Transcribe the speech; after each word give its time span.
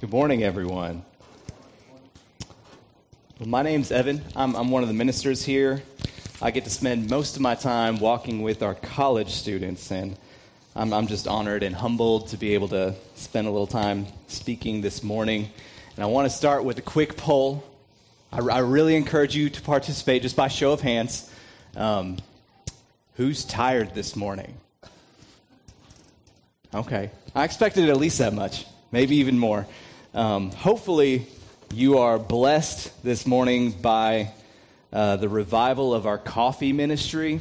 Good 0.00 0.10
morning, 0.10 0.44
everyone. 0.44 1.02
Well, 3.40 3.48
my 3.48 3.62
name's 3.62 3.90
Evan. 3.90 4.22
I'm, 4.36 4.54
I'm 4.54 4.70
one 4.70 4.84
of 4.84 4.88
the 4.88 4.94
ministers 4.94 5.44
here. 5.44 5.82
I 6.40 6.52
get 6.52 6.62
to 6.62 6.70
spend 6.70 7.10
most 7.10 7.34
of 7.34 7.42
my 7.42 7.56
time 7.56 7.98
walking 7.98 8.42
with 8.42 8.62
our 8.62 8.76
college 8.76 9.30
students, 9.30 9.90
and 9.90 10.16
I'm, 10.76 10.92
I'm 10.92 11.08
just 11.08 11.26
honored 11.26 11.64
and 11.64 11.74
humbled 11.74 12.28
to 12.28 12.36
be 12.36 12.54
able 12.54 12.68
to 12.68 12.94
spend 13.16 13.48
a 13.48 13.50
little 13.50 13.66
time 13.66 14.06
speaking 14.28 14.82
this 14.82 15.02
morning. 15.02 15.50
And 15.96 16.04
I 16.04 16.06
want 16.06 16.30
to 16.30 16.36
start 16.36 16.62
with 16.62 16.78
a 16.78 16.82
quick 16.82 17.16
poll. 17.16 17.64
I, 18.30 18.38
I 18.38 18.58
really 18.60 18.94
encourage 18.94 19.34
you 19.34 19.50
to 19.50 19.60
participate 19.62 20.22
just 20.22 20.36
by 20.36 20.46
show 20.46 20.70
of 20.70 20.80
hands. 20.80 21.28
Um, 21.74 22.18
who's 23.16 23.44
tired 23.44 23.96
this 23.96 24.14
morning? 24.14 24.54
Okay. 26.72 27.10
I 27.34 27.42
expected 27.42 27.88
at 27.88 27.96
least 27.96 28.18
that 28.18 28.32
much, 28.32 28.64
maybe 28.92 29.16
even 29.16 29.36
more. 29.40 29.66
Um, 30.18 30.50
hopefully, 30.50 31.28
you 31.72 31.98
are 31.98 32.18
blessed 32.18 33.04
this 33.04 33.24
morning 33.24 33.70
by 33.70 34.32
uh, 34.92 35.14
the 35.14 35.28
revival 35.28 35.94
of 35.94 36.08
our 36.08 36.18
coffee 36.18 36.72
ministry. 36.72 37.40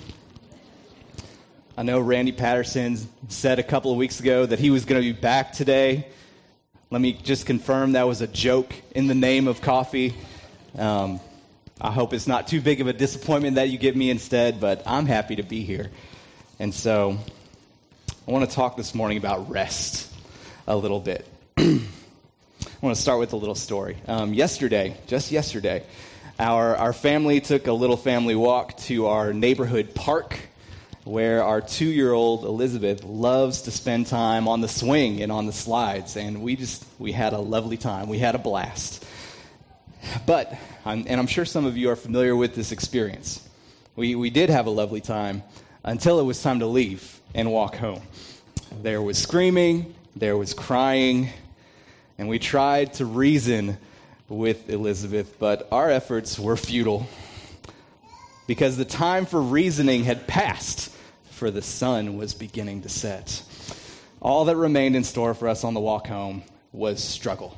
I 1.75 1.81
know 1.81 1.99
Randy 1.99 2.33
Patterson 2.33 2.99
said 3.29 3.57
a 3.57 3.63
couple 3.63 3.91
of 3.91 3.97
weeks 3.97 4.19
ago 4.19 4.45
that 4.45 4.59
he 4.59 4.69
was 4.69 4.85
going 4.85 5.01
to 5.01 5.11
be 5.11 5.19
back 5.19 5.53
today. 5.53 6.05
Let 6.91 7.01
me 7.01 7.13
just 7.13 7.47
confirm 7.47 7.93
that 7.93 8.05
was 8.05 8.21
a 8.21 8.27
joke 8.27 8.75
in 8.93 9.07
the 9.07 9.15
name 9.15 9.47
of 9.47 9.59
coffee. 9.59 10.13
Um, 10.77 11.19
I 11.81 11.89
hope 11.89 12.13
it's 12.13 12.27
not 12.27 12.47
too 12.47 12.61
big 12.61 12.79
of 12.79 12.85
a 12.85 12.93
disappointment 12.93 13.55
that 13.55 13.69
you 13.69 13.79
get 13.79 13.95
me 13.95 14.11
instead, 14.11 14.59
but 14.59 14.83
I'm 14.85 15.07
happy 15.07 15.37
to 15.37 15.43
be 15.43 15.63
here. 15.63 15.89
And 16.59 16.71
so 16.71 17.17
I 18.27 18.31
want 18.31 18.47
to 18.47 18.55
talk 18.55 18.77
this 18.77 18.93
morning 18.93 19.17
about 19.17 19.49
rest 19.49 20.13
a 20.67 20.77
little 20.77 20.99
bit. 20.99 21.27
I 22.79 22.85
want 22.85 22.95
to 22.95 23.01
start 23.01 23.17
with 23.17 23.33
a 23.33 23.37
little 23.37 23.55
story. 23.55 23.97
Um, 24.07 24.35
yesterday, 24.35 24.97
just 25.07 25.31
yesterday, 25.31 25.83
our, 26.37 26.75
our 26.75 26.93
family 26.93 27.41
took 27.41 27.65
a 27.65 27.73
little 27.73 27.97
family 27.97 28.35
walk 28.35 28.77
to 28.81 29.07
our 29.07 29.33
neighborhood 29.33 29.95
park 29.95 30.37
where 31.03 31.43
our 31.43 31.59
two 31.59 31.87
year 31.87 32.13
old 32.13 32.43
Elizabeth 32.45 33.03
loves 33.03 33.63
to 33.63 33.71
spend 33.71 34.05
time 34.05 34.47
on 34.47 34.61
the 34.61 34.67
swing 34.67 35.23
and 35.23 35.31
on 35.31 35.47
the 35.47 35.53
slides. 35.53 36.17
And 36.17 36.43
we 36.43 36.55
just, 36.55 36.85
we 36.99 37.11
had 37.11 37.33
a 37.33 37.39
lovely 37.39 37.77
time. 37.77 38.09
We 38.09 38.19
had 38.19 38.35
a 38.35 38.37
blast. 38.37 39.03
But, 40.27 40.55
and 40.85 41.09
I'm 41.09 41.25
sure 41.25 41.45
some 41.45 41.65
of 41.65 41.77
you 41.77 41.89
are 41.89 41.95
familiar 41.95 42.35
with 42.35 42.53
this 42.53 42.71
experience. 42.71 43.41
We, 43.95 44.13
we 44.13 44.29
did 44.29 44.51
have 44.51 44.67
a 44.67 44.71
lovely 44.71 45.01
time 45.01 45.41
until 45.83 46.19
it 46.19 46.25
was 46.25 46.43
time 46.43 46.59
to 46.59 46.67
leave 46.67 47.21
and 47.33 47.51
walk 47.51 47.75
home. 47.77 48.03
There 48.83 49.01
was 49.01 49.17
screaming, 49.17 49.95
there 50.15 50.37
was 50.37 50.53
crying, 50.53 51.31
and 52.17 52.27
we 52.27 52.39
tried 52.39 52.93
to 52.95 53.05
reason 53.05 53.77
with 54.29 54.69
Elizabeth, 54.69 55.37
but 55.39 55.67
our 55.71 55.89
efforts 55.89 56.37
were 56.37 56.57
futile 56.57 57.07
because 58.47 58.77
the 58.77 58.85
time 58.85 59.25
for 59.25 59.41
reasoning 59.41 60.03
had 60.03 60.27
passed, 60.27 60.91
for 61.31 61.51
the 61.51 61.61
sun 61.61 62.17
was 62.17 62.33
beginning 62.33 62.81
to 62.81 62.89
set. 62.89 63.43
All 64.21 64.45
that 64.45 64.55
remained 64.55 64.95
in 64.95 65.03
store 65.03 65.33
for 65.33 65.47
us 65.47 65.63
on 65.63 65.73
the 65.73 65.79
walk 65.79 66.07
home 66.07 66.43
was 66.71 67.03
struggle. 67.03 67.57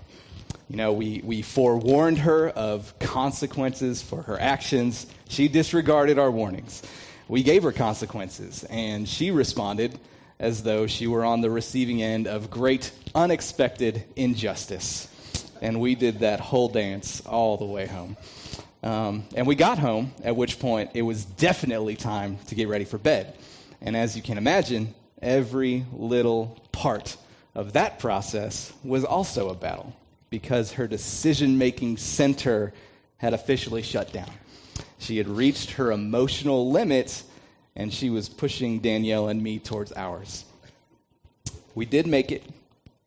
You 0.70 0.76
know, 0.76 0.94
we, 0.94 1.22
we 1.24 1.42
forewarned 1.42 2.20
her 2.20 2.50
of 2.50 2.98
consequences 3.00 4.02
for 4.02 4.24
her 4.24 4.40
actions. 4.40 5.08
She 5.30 5.48
disregarded 5.48 6.20
our 6.20 6.30
warnings. 6.30 6.84
We 7.28 7.44
gave 7.44 7.64
her 7.64 7.72
consequences, 7.72 8.66
and 8.66 9.08
she 9.08 9.32
responded 9.32 10.00
as 10.40 10.64
though 10.64 10.88
she 10.88 11.08
were 11.08 11.26
on 11.26 11.42
the 11.42 11.50
receiving 11.50 12.02
end 12.02 12.28
of 12.28 12.50
great 12.50 12.92
unexpected 13.14 14.04
injustice. 14.16 15.08
And 15.62 15.82
we 15.82 15.96
did 15.96 16.20
that 16.20 16.40
whole 16.40 16.70
dance 16.70 17.22
all 17.26 17.58
the 17.58 17.66
way 17.66 17.86
home. 17.86 18.16
Um, 18.82 19.26
and 19.36 19.46
we 19.46 19.56
got 19.56 19.78
home, 19.78 20.14
at 20.24 20.36
which 20.36 20.60
point 20.60 20.92
it 20.94 21.02
was 21.02 21.26
definitely 21.26 21.96
time 21.98 22.38
to 22.48 22.56
get 22.56 22.70
ready 22.70 22.86
for 22.86 22.98
bed. 22.98 23.36
And 23.82 23.96
as 23.98 24.16
you 24.16 24.22
can 24.22 24.38
imagine, 24.38 24.94
every 25.22 25.86
little 25.92 26.58
part 26.72 27.18
of 27.56 27.74
that 27.74 28.00
process 28.00 28.72
was 28.84 29.04
also 29.04 29.50
a 29.50 29.56
battle 29.56 29.94
because 30.30 30.74
her 30.74 30.88
decision 30.88 31.58
making 31.58 31.98
center 31.98 32.72
had 33.18 33.34
officially 33.34 33.82
shut 33.82 34.14
down. 34.14 34.32
She 35.00 35.18
had 35.18 35.28
reached 35.28 35.72
her 35.72 35.92
emotional 35.92 36.72
limit 36.72 37.24
and 37.80 37.94
she 37.94 38.10
was 38.10 38.28
pushing 38.28 38.80
Danielle 38.80 39.30
and 39.30 39.42
me 39.42 39.58
towards 39.58 39.94
ours. 39.94 40.44
We 41.76 41.86
did 41.86 42.08
make 42.08 42.30
it 42.30 42.44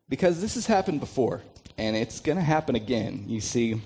because 0.08 0.40
this 0.40 0.54
has 0.54 0.64
happened 0.64 0.98
before, 0.98 1.42
and 1.76 1.94
it's 1.94 2.20
going 2.20 2.38
to 2.38 2.42
happen 2.42 2.74
again. 2.74 3.26
You 3.28 3.42
see, 3.42 3.82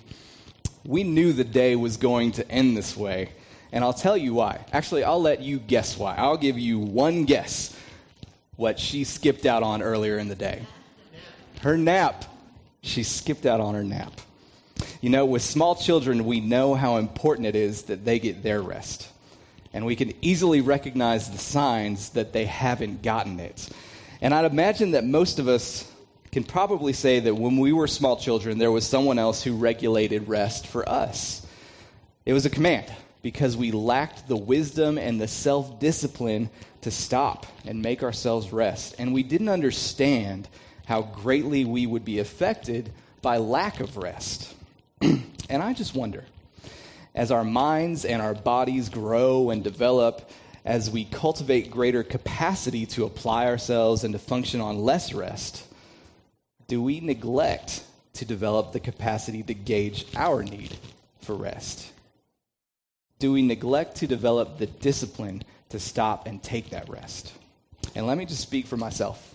we 0.84 1.02
knew 1.02 1.32
the 1.32 1.42
day 1.42 1.74
was 1.74 1.96
going 1.96 2.30
to 2.32 2.48
end 2.48 2.76
this 2.76 2.96
way, 2.96 3.30
and 3.72 3.82
I'll 3.82 3.92
tell 3.92 4.16
you 4.16 4.32
why. 4.32 4.64
Actually, 4.72 5.02
I'll 5.02 5.20
let 5.20 5.40
you 5.40 5.58
guess 5.58 5.98
why. 5.98 6.14
I'll 6.14 6.36
give 6.36 6.56
you 6.56 6.78
one 6.78 7.24
guess 7.24 7.76
what 8.54 8.78
she 8.78 9.02
skipped 9.02 9.44
out 9.44 9.64
on 9.64 9.82
earlier 9.82 10.18
in 10.18 10.28
the 10.28 10.36
day. 10.36 10.62
Her 11.62 11.76
nap. 11.76 12.24
She 12.82 13.02
skipped 13.02 13.44
out 13.44 13.58
on 13.58 13.74
her 13.74 13.82
nap. 13.82 14.20
You 15.00 15.10
know, 15.10 15.26
with 15.26 15.42
small 15.42 15.74
children, 15.74 16.24
we 16.24 16.38
know 16.38 16.76
how 16.76 16.98
important 16.98 17.48
it 17.48 17.56
is 17.56 17.82
that 17.84 18.04
they 18.04 18.20
get 18.20 18.44
their 18.44 18.62
rest 18.62 19.10
and 19.76 19.84
we 19.84 19.94
can 19.94 20.14
easily 20.22 20.62
recognize 20.62 21.30
the 21.30 21.36
signs 21.36 22.08
that 22.10 22.32
they 22.32 22.46
haven't 22.46 23.02
gotten 23.02 23.38
it. 23.38 23.68
And 24.22 24.32
I'd 24.32 24.50
imagine 24.50 24.92
that 24.92 25.04
most 25.04 25.38
of 25.38 25.48
us 25.48 25.86
can 26.32 26.44
probably 26.44 26.94
say 26.94 27.20
that 27.20 27.34
when 27.34 27.58
we 27.58 27.74
were 27.74 27.86
small 27.86 28.16
children, 28.16 28.56
there 28.56 28.72
was 28.72 28.86
someone 28.86 29.18
else 29.18 29.42
who 29.42 29.54
regulated 29.54 30.28
rest 30.28 30.66
for 30.66 30.88
us. 30.88 31.46
It 32.24 32.32
was 32.32 32.46
a 32.46 32.50
command 32.50 32.90
because 33.20 33.54
we 33.54 33.70
lacked 33.70 34.26
the 34.26 34.36
wisdom 34.36 34.96
and 34.96 35.20
the 35.20 35.28
self 35.28 35.78
discipline 35.78 36.48
to 36.80 36.90
stop 36.90 37.44
and 37.66 37.82
make 37.82 38.02
ourselves 38.02 38.54
rest. 38.54 38.94
And 38.98 39.12
we 39.12 39.22
didn't 39.22 39.50
understand 39.50 40.48
how 40.86 41.02
greatly 41.02 41.66
we 41.66 41.86
would 41.86 42.04
be 42.04 42.18
affected 42.18 42.90
by 43.20 43.36
lack 43.36 43.80
of 43.80 43.98
rest. 43.98 44.54
and 45.02 45.62
I 45.62 45.74
just 45.74 45.94
wonder 45.94 46.24
as 47.16 47.30
our 47.30 47.44
minds 47.44 48.04
and 48.04 48.20
our 48.20 48.34
bodies 48.34 48.90
grow 48.90 49.48
and 49.48 49.64
develop, 49.64 50.30
as 50.66 50.90
we 50.90 51.04
cultivate 51.06 51.70
greater 51.70 52.02
capacity 52.02 52.84
to 52.84 53.04
apply 53.04 53.46
ourselves 53.46 54.04
and 54.04 54.12
to 54.12 54.18
function 54.18 54.60
on 54.60 54.78
less 54.78 55.14
rest, 55.14 55.66
do 56.68 56.82
we 56.82 57.00
neglect 57.00 57.82
to 58.12 58.26
develop 58.26 58.72
the 58.72 58.80
capacity 58.80 59.42
to 59.42 59.54
gauge 59.54 60.04
our 60.14 60.42
need 60.42 60.76
for 61.22 61.34
rest? 61.34 61.90
Do 63.18 63.32
we 63.32 63.40
neglect 63.40 63.96
to 63.96 64.06
develop 64.06 64.58
the 64.58 64.66
discipline 64.66 65.42
to 65.70 65.80
stop 65.80 66.26
and 66.26 66.42
take 66.42 66.70
that 66.70 66.88
rest? 66.90 67.32
And 67.94 68.06
let 68.06 68.18
me 68.18 68.26
just 68.26 68.42
speak 68.42 68.66
for 68.66 68.76
myself 68.76 69.34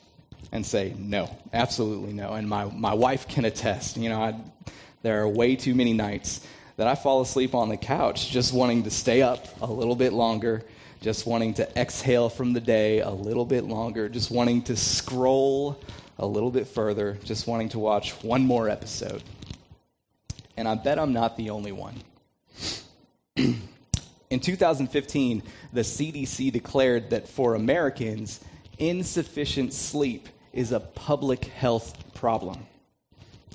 and 0.52 0.64
say 0.64 0.94
no, 1.00 1.36
absolutely 1.52 2.14
no. 2.14 2.34
And 2.34 2.48
my, 2.48 2.66
my 2.66 2.94
wife 2.94 3.28
can 3.28 3.46
attest. 3.46 3.98
You 3.98 4.10
know, 4.10 4.22
I, 4.22 4.40
there 5.02 5.22
are 5.22 5.28
way 5.28 5.56
too 5.56 5.74
many 5.74 5.94
nights 5.94 6.46
that 6.78 6.88
I 6.88 6.96
fall 6.96 7.22
asleep 7.22 7.54
on 7.54 7.70
the 7.70 7.78
couch 7.78 8.30
just 8.30 8.54
wanting 8.54 8.84
to 8.84 8.92
stay 8.92 9.22
up 9.22 9.46
a 9.62 9.72
little 9.72 9.96
bit 9.96 10.14
longer, 10.14 10.64
just 11.02 11.26
wanting 11.26 11.54
to 11.56 11.80
exhale 11.80 12.30
from 12.30 12.54
the 12.54 12.62
day 12.62 13.00
a 13.00 13.10
little 13.10 13.46
bit 13.46 13.64
longer, 13.64 14.10
just 14.10 14.32
wanting 14.32 14.62
to 14.64 14.76
scroll 14.76 15.80
a 16.20 16.26
little 16.26 16.52
bit 16.52 16.68
further, 16.68 17.18
just 17.24 17.48
wanting 17.48 17.70
to 17.70 17.80
watch 17.80 18.12
one 18.24 18.46
more 18.46 18.70
episode. 18.70 19.24
And 20.58 20.68
I 20.68 20.76
bet 20.76 21.00
I'm 21.00 21.14
not 21.14 21.38
the 21.38 21.50
only 21.50 21.72
one. 21.72 21.96
In 23.36 24.40
2015, 24.40 25.44
the 25.74 25.82
CDC 25.82 26.52
declared 26.52 27.10
that 27.10 27.28
for 27.28 27.56
Americans, 27.56 28.40
insufficient 28.78 29.74
sleep 29.74 30.30
is 30.54 30.72
a 30.72 30.80
public 30.80 31.46
health 31.46 32.14
problem. 32.14 32.66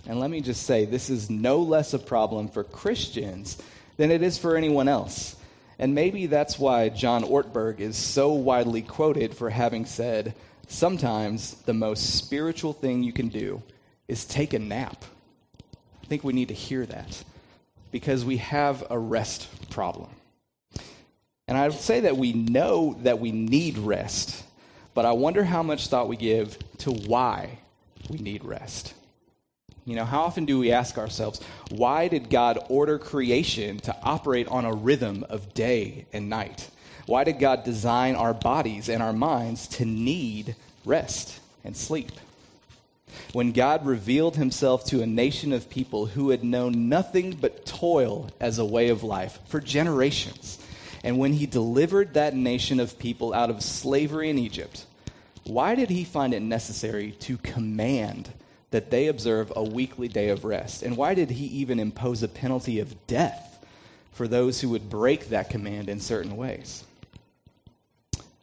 And 0.08 0.20
let 0.20 0.30
me 0.30 0.40
just 0.40 0.64
say, 0.64 0.84
this 0.84 1.10
is 1.10 1.28
no 1.30 1.58
less 1.58 1.92
a 1.92 1.98
problem 1.98 2.48
for 2.48 2.62
Christians 2.62 3.60
than 3.96 4.10
it 4.10 4.22
is 4.22 4.38
for 4.38 4.56
anyone 4.56 4.88
else. 4.88 5.36
And 5.78 5.94
maybe 5.94 6.26
that's 6.26 6.58
why 6.58 6.88
John 6.88 7.22
Ortberg 7.24 7.80
is 7.80 7.96
so 7.96 8.32
widely 8.32 8.82
quoted 8.82 9.36
for 9.36 9.50
having 9.50 9.84
said, 9.84 10.34
sometimes 10.68 11.54
the 11.62 11.74
most 11.74 12.16
spiritual 12.16 12.72
thing 12.72 13.02
you 13.02 13.12
can 13.12 13.28
do 13.28 13.62
is 14.08 14.24
take 14.24 14.52
a 14.52 14.58
nap. 14.58 15.04
I 16.02 16.06
think 16.06 16.24
we 16.24 16.32
need 16.32 16.48
to 16.48 16.54
hear 16.54 16.86
that 16.86 17.24
because 17.90 18.24
we 18.24 18.36
have 18.38 18.84
a 18.90 18.98
rest 18.98 19.48
problem. 19.70 20.10
And 21.48 21.58
I 21.58 21.68
would 21.68 21.78
say 21.78 22.00
that 22.00 22.16
we 22.16 22.32
know 22.32 22.96
that 23.02 23.20
we 23.20 23.32
need 23.32 23.78
rest, 23.78 24.44
but 24.94 25.04
I 25.04 25.12
wonder 25.12 25.44
how 25.44 25.62
much 25.62 25.88
thought 25.88 26.08
we 26.08 26.16
give 26.16 26.58
to 26.78 26.90
why 26.90 27.58
we 28.08 28.18
need 28.18 28.44
rest. 28.44 28.94
You 29.86 29.96
know, 29.96 30.04
how 30.04 30.22
often 30.22 30.44
do 30.44 30.58
we 30.58 30.72
ask 30.72 30.98
ourselves, 30.98 31.40
why 31.70 32.08
did 32.08 32.28
God 32.28 32.58
order 32.68 32.98
creation 32.98 33.78
to 33.80 33.96
operate 34.02 34.48
on 34.48 34.66
a 34.66 34.74
rhythm 34.74 35.24
of 35.30 35.54
day 35.54 36.04
and 36.12 36.28
night? 36.28 36.68
Why 37.06 37.24
did 37.24 37.38
God 37.38 37.64
design 37.64 38.16
our 38.16 38.34
bodies 38.34 38.90
and 38.90 39.02
our 39.02 39.14
minds 39.14 39.66
to 39.68 39.84
need 39.84 40.56
rest 40.84 41.40
and 41.64 41.74
sleep? 41.74 42.12
when 43.32 43.52
God 43.52 43.86
revealed 43.86 44.36
himself 44.36 44.84
to 44.86 45.02
a 45.02 45.06
nation 45.06 45.52
of 45.52 45.70
people 45.70 46.06
who 46.06 46.30
had 46.30 46.44
known 46.44 46.88
nothing 46.88 47.32
but 47.32 47.66
toil 47.66 48.30
as 48.40 48.58
a 48.58 48.64
way 48.64 48.88
of 48.88 49.02
life 49.02 49.38
for 49.46 49.60
generations, 49.60 50.58
and 51.04 51.18
when 51.18 51.34
he 51.34 51.46
delivered 51.46 52.14
that 52.14 52.34
nation 52.34 52.80
of 52.80 52.98
people 52.98 53.32
out 53.32 53.50
of 53.50 53.62
slavery 53.62 54.30
in 54.30 54.38
Egypt, 54.38 54.86
why 55.44 55.74
did 55.74 55.90
he 55.90 56.04
find 56.04 56.34
it 56.34 56.40
necessary 56.40 57.12
to 57.20 57.36
command 57.38 58.32
that 58.70 58.90
they 58.90 59.06
observe 59.06 59.52
a 59.54 59.62
weekly 59.62 60.08
day 60.08 60.28
of 60.28 60.44
rest? 60.44 60.82
And 60.82 60.96
why 60.96 61.14
did 61.14 61.30
he 61.30 61.46
even 61.46 61.80
impose 61.80 62.22
a 62.22 62.28
penalty 62.28 62.80
of 62.80 63.06
death 63.06 63.64
for 64.12 64.26
those 64.26 64.60
who 64.60 64.70
would 64.70 64.88
break 64.88 65.28
that 65.28 65.50
command 65.50 65.88
in 65.88 66.00
certain 66.00 66.36
ways? 66.36 66.84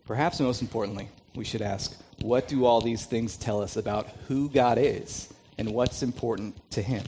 Perhaps 0.05 0.39
most 0.39 0.61
importantly, 0.61 1.07
we 1.35 1.45
should 1.45 1.61
ask 1.61 1.97
what 2.21 2.47
do 2.47 2.65
all 2.65 2.81
these 2.81 3.05
things 3.05 3.35
tell 3.37 3.61
us 3.61 3.75
about 3.75 4.07
who 4.27 4.49
God 4.49 4.77
is 4.77 5.33
and 5.57 5.73
what's 5.73 6.03
important 6.03 6.55
to 6.71 6.81
Him? 6.81 7.03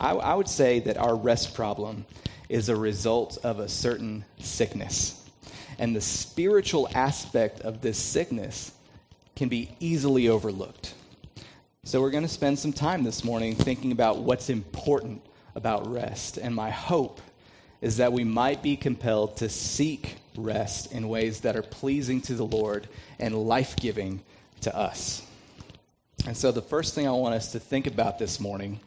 I, 0.00 0.12
I, 0.12 0.34
would 0.34 0.48
say 0.48 0.80
that 0.80 0.96
our 0.96 1.16
rest 1.16 1.54
problem 1.54 2.06
is 2.48 2.68
a 2.68 2.76
result 2.76 3.38
of 3.42 3.58
a 3.58 3.68
certain 3.68 4.24
sickness. 4.38 5.28
And 5.78 5.94
the 5.94 6.00
spiritual 6.00 6.88
aspect 6.94 7.60
of 7.60 7.80
this 7.80 7.98
sickness 7.98 8.72
can 9.38 9.48
be 9.48 9.70
easily 9.78 10.28
overlooked. 10.28 10.94
So, 11.84 12.00
we're 12.00 12.10
going 12.10 12.24
to 12.24 12.28
spend 12.28 12.58
some 12.58 12.72
time 12.72 13.04
this 13.04 13.22
morning 13.22 13.54
thinking 13.54 13.92
about 13.92 14.18
what's 14.18 14.50
important 14.50 15.22
about 15.54 15.90
rest. 15.90 16.38
And 16.38 16.52
my 16.56 16.70
hope 16.70 17.20
is 17.80 17.98
that 17.98 18.12
we 18.12 18.24
might 18.24 18.64
be 18.64 18.76
compelled 18.76 19.36
to 19.36 19.48
seek 19.48 20.16
rest 20.36 20.90
in 20.90 21.08
ways 21.08 21.42
that 21.42 21.54
are 21.54 21.62
pleasing 21.62 22.20
to 22.22 22.34
the 22.34 22.44
Lord 22.44 22.88
and 23.20 23.32
life 23.32 23.76
giving 23.76 24.22
to 24.62 24.76
us. 24.76 25.24
And 26.26 26.36
so, 26.36 26.50
the 26.50 26.60
first 26.60 26.96
thing 26.96 27.06
I 27.06 27.12
want 27.12 27.36
us 27.36 27.52
to 27.52 27.60
think 27.60 27.86
about 27.86 28.18
this 28.18 28.40
morning 28.40 28.80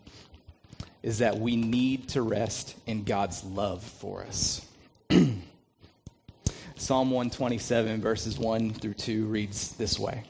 is 1.01 1.19
that 1.19 1.39
we 1.39 1.55
need 1.55 2.09
to 2.09 2.21
rest 2.21 2.75
in 2.85 3.05
God's 3.05 3.41
love 3.45 3.81
for 3.81 4.23
us. 4.23 4.65
Psalm 6.75 7.09
127, 7.09 8.01
verses 8.01 8.37
1 8.37 8.73
through 8.73 8.95
2 8.95 9.27
reads 9.27 9.71
this 9.75 9.97
way 9.97 10.25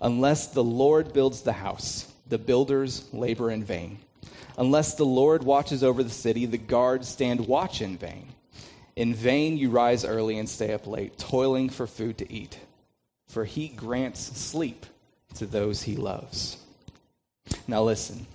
Unless 0.00 0.48
the 0.48 0.64
Lord 0.64 1.12
builds 1.12 1.42
the 1.42 1.52
house, 1.52 2.12
the 2.28 2.38
builders 2.38 3.08
labor 3.12 3.50
in 3.50 3.64
vain. 3.64 3.98
Unless 4.56 4.94
the 4.94 5.04
Lord 5.04 5.42
watches 5.42 5.82
over 5.82 6.02
the 6.02 6.10
city, 6.10 6.46
the 6.46 6.58
guards 6.58 7.08
stand 7.08 7.46
watch 7.46 7.80
in 7.80 7.96
vain. 7.96 8.28
In 8.96 9.14
vain 9.14 9.56
you 9.56 9.70
rise 9.70 10.04
early 10.04 10.38
and 10.38 10.48
stay 10.48 10.72
up 10.72 10.86
late, 10.86 11.16
toiling 11.18 11.68
for 11.68 11.86
food 11.86 12.18
to 12.18 12.32
eat, 12.32 12.58
for 13.28 13.44
he 13.44 13.68
grants 13.68 14.20
sleep 14.38 14.86
to 15.34 15.46
those 15.46 15.82
he 15.82 15.96
loves. 15.96 16.58
Now 17.68 17.82
listen, 17.82 18.26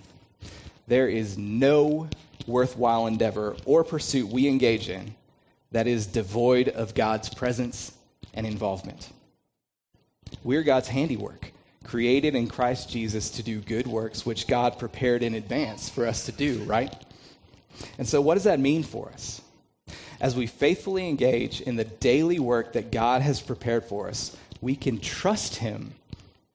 there 0.86 1.08
is 1.08 1.36
no 1.36 2.08
worthwhile 2.46 3.06
endeavor 3.06 3.56
or 3.64 3.84
pursuit 3.84 4.28
we 4.28 4.48
engage 4.48 4.88
in 4.88 5.14
that 5.72 5.86
is 5.86 6.06
devoid 6.06 6.68
of 6.68 6.94
God's 6.94 7.32
presence 7.32 7.92
and 8.32 8.46
involvement. 8.46 9.10
We're 10.42 10.62
God's 10.62 10.88
handiwork, 10.88 11.52
created 11.84 12.34
in 12.34 12.48
Christ 12.48 12.90
Jesus 12.90 13.30
to 13.30 13.42
do 13.42 13.60
good 13.60 13.86
works, 13.86 14.26
which 14.26 14.46
God 14.46 14.78
prepared 14.78 15.22
in 15.22 15.34
advance 15.34 15.88
for 15.88 16.06
us 16.06 16.26
to 16.26 16.32
do, 16.32 16.62
right? 16.64 16.94
And 17.98 18.08
so, 18.08 18.20
what 18.20 18.34
does 18.34 18.44
that 18.44 18.60
mean 18.60 18.82
for 18.82 19.10
us? 19.10 19.40
As 20.20 20.34
we 20.34 20.46
faithfully 20.46 21.08
engage 21.08 21.60
in 21.60 21.76
the 21.76 21.84
daily 21.84 22.38
work 22.38 22.72
that 22.72 22.90
God 22.90 23.22
has 23.22 23.40
prepared 23.40 23.84
for 23.84 24.08
us, 24.08 24.36
we 24.60 24.74
can 24.74 24.98
trust 24.98 25.56
Him 25.56 25.92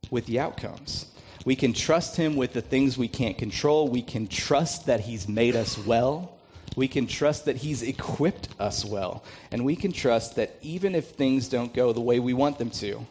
with 0.09 0.25
the 0.25 0.39
outcomes. 0.39 1.05
We 1.45 1.55
can 1.55 1.73
trust 1.73 2.15
Him 2.15 2.35
with 2.35 2.53
the 2.53 2.61
things 2.61 2.97
we 2.97 3.07
can't 3.07 3.37
control. 3.37 3.87
We 3.87 4.01
can 4.01 4.27
trust 4.27 4.87
that 4.87 5.01
He's 5.01 5.27
made 5.27 5.55
us 5.55 5.77
well. 5.77 6.37
We 6.75 6.87
can 6.87 7.07
trust 7.07 7.45
that 7.45 7.57
He's 7.57 7.83
equipped 7.83 8.49
us 8.59 8.83
well. 8.83 9.23
And 9.51 9.65
we 9.65 9.75
can 9.75 9.91
trust 9.91 10.35
that 10.37 10.55
even 10.61 10.95
if 10.95 11.09
things 11.09 11.47
don't 11.47 11.73
go 11.73 11.93
the 11.93 12.01
way 12.01 12.19
we 12.19 12.33
want 12.33 12.57
them 12.57 12.71
to, 12.71 13.05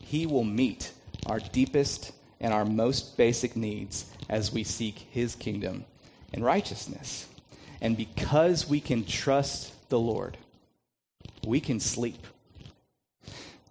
He 0.00 0.26
will 0.26 0.44
meet 0.44 0.92
our 1.26 1.38
deepest 1.38 2.12
and 2.40 2.52
our 2.52 2.64
most 2.64 3.16
basic 3.16 3.56
needs 3.56 4.06
as 4.28 4.52
we 4.52 4.64
seek 4.64 5.06
His 5.10 5.34
kingdom 5.34 5.84
and 6.32 6.44
righteousness. 6.44 7.28
And 7.80 7.96
because 7.96 8.68
we 8.68 8.80
can 8.80 9.04
trust 9.04 9.88
the 9.88 9.98
Lord, 9.98 10.36
we 11.46 11.60
can 11.60 11.80
sleep. 11.80 12.26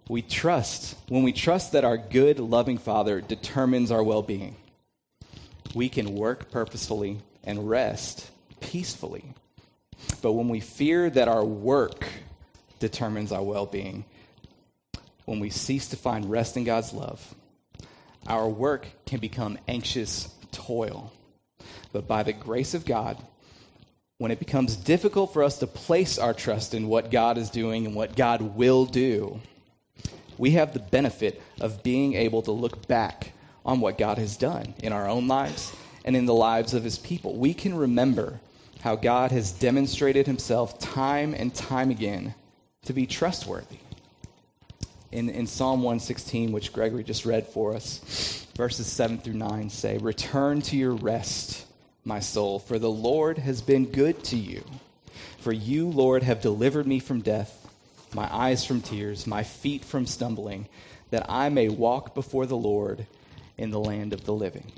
We 0.08 0.22
trust, 0.22 0.96
when 1.08 1.22
we 1.22 1.32
trust 1.32 1.72
that 1.72 1.84
our 1.84 1.96
good, 1.96 2.38
loving 2.38 2.78
Father 2.78 3.20
determines 3.20 3.90
our 3.90 4.02
well 4.02 4.22
being, 4.22 4.56
we 5.74 5.88
can 5.88 6.14
work 6.14 6.50
purposefully 6.50 7.20
and 7.44 7.68
rest 7.68 8.30
peacefully. 8.60 9.24
But 10.20 10.32
when 10.32 10.48
we 10.48 10.60
fear 10.60 11.08
that 11.10 11.28
our 11.28 11.44
work 11.44 12.06
determines 12.78 13.32
our 13.32 13.42
well 13.42 13.66
being, 13.66 14.04
when 15.24 15.40
we 15.40 15.50
cease 15.50 15.88
to 15.88 15.96
find 15.96 16.30
rest 16.30 16.56
in 16.56 16.64
God's 16.64 16.92
love, 16.92 17.34
our 18.26 18.48
work 18.48 18.86
can 19.06 19.20
become 19.20 19.58
anxious 19.68 20.32
toil. 20.52 21.12
But 21.92 22.06
by 22.06 22.22
the 22.22 22.32
grace 22.32 22.74
of 22.74 22.84
God, 22.84 23.18
when 24.18 24.30
it 24.30 24.38
becomes 24.38 24.76
difficult 24.76 25.32
for 25.32 25.42
us 25.42 25.58
to 25.58 25.66
place 25.66 26.18
our 26.18 26.32
trust 26.32 26.74
in 26.74 26.88
what 26.88 27.10
God 27.10 27.38
is 27.38 27.50
doing 27.50 27.86
and 27.86 27.94
what 27.94 28.16
God 28.16 28.40
will 28.40 28.86
do, 28.86 29.40
we 30.38 30.52
have 30.52 30.72
the 30.72 30.78
benefit 30.78 31.42
of 31.60 31.82
being 31.82 32.14
able 32.14 32.42
to 32.42 32.52
look 32.52 32.86
back 32.86 33.32
on 33.64 33.80
what 33.80 33.98
God 33.98 34.18
has 34.18 34.36
done 34.36 34.74
in 34.82 34.92
our 34.92 35.08
own 35.08 35.28
lives 35.28 35.74
and 36.04 36.16
in 36.16 36.26
the 36.26 36.34
lives 36.34 36.74
of 36.74 36.84
his 36.84 36.98
people. 36.98 37.36
We 37.36 37.54
can 37.54 37.74
remember 37.74 38.40
how 38.80 38.96
God 38.96 39.30
has 39.30 39.52
demonstrated 39.52 40.26
himself 40.26 40.78
time 40.78 41.34
and 41.34 41.54
time 41.54 41.90
again 41.90 42.34
to 42.84 42.92
be 42.92 43.06
trustworthy. 43.06 43.78
In, 45.12 45.28
in 45.28 45.46
Psalm 45.46 45.82
116, 45.82 46.52
which 46.52 46.72
Gregory 46.72 47.04
just 47.04 47.26
read 47.26 47.46
for 47.46 47.74
us, 47.74 48.46
verses 48.56 48.86
7 48.86 49.18
through 49.18 49.34
9 49.34 49.68
say, 49.68 49.98
Return 49.98 50.62
to 50.62 50.76
your 50.76 50.94
rest, 50.94 51.66
my 52.02 52.18
soul, 52.18 52.58
for 52.58 52.78
the 52.78 52.90
Lord 52.90 53.36
has 53.36 53.60
been 53.60 53.84
good 53.84 54.24
to 54.24 54.36
you. 54.36 54.64
For 55.38 55.52
you, 55.52 55.88
Lord, 55.88 56.22
have 56.22 56.40
delivered 56.40 56.86
me 56.86 56.98
from 56.98 57.20
death, 57.20 57.68
my 58.14 58.34
eyes 58.34 58.64
from 58.64 58.80
tears, 58.80 59.26
my 59.26 59.42
feet 59.42 59.84
from 59.84 60.06
stumbling, 60.06 60.66
that 61.10 61.26
I 61.28 61.50
may 61.50 61.68
walk 61.68 62.14
before 62.14 62.46
the 62.46 62.56
Lord 62.56 63.06
in 63.58 63.70
the 63.70 63.80
land 63.80 64.14
of 64.14 64.24
the 64.24 64.32
living. 64.32 64.72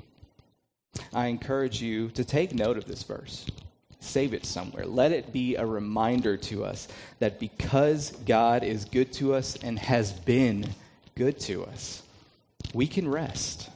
I 1.13 1.27
encourage 1.27 1.81
you 1.81 2.09
to 2.09 2.25
take 2.25 2.53
note 2.53 2.77
of 2.77 2.85
this 2.85 3.03
verse 3.03 3.45
save 4.05 4.33
it 4.33 4.45
somewhere. 4.45 4.85
Let 4.85 5.11
it 5.11 5.33
be 5.33 5.55
a 5.55 5.65
reminder 5.65 6.37
to 6.37 6.63
us 6.63 6.87
that 7.19 7.39
because 7.39 8.11
God 8.25 8.63
is 8.63 8.85
good 8.85 9.11
to 9.13 9.33
us 9.33 9.57
and 9.57 9.77
has 9.79 10.11
been 10.11 10.67
good 11.15 11.39
to 11.41 11.65
us, 11.65 12.03
we 12.73 12.87
can 12.87 13.07
rest. 13.07 13.69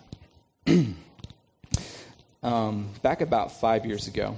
um, 2.43 2.89
back 3.01 3.21
about 3.21 3.59
five 3.59 3.85
years 3.85 4.07
ago, 4.07 4.37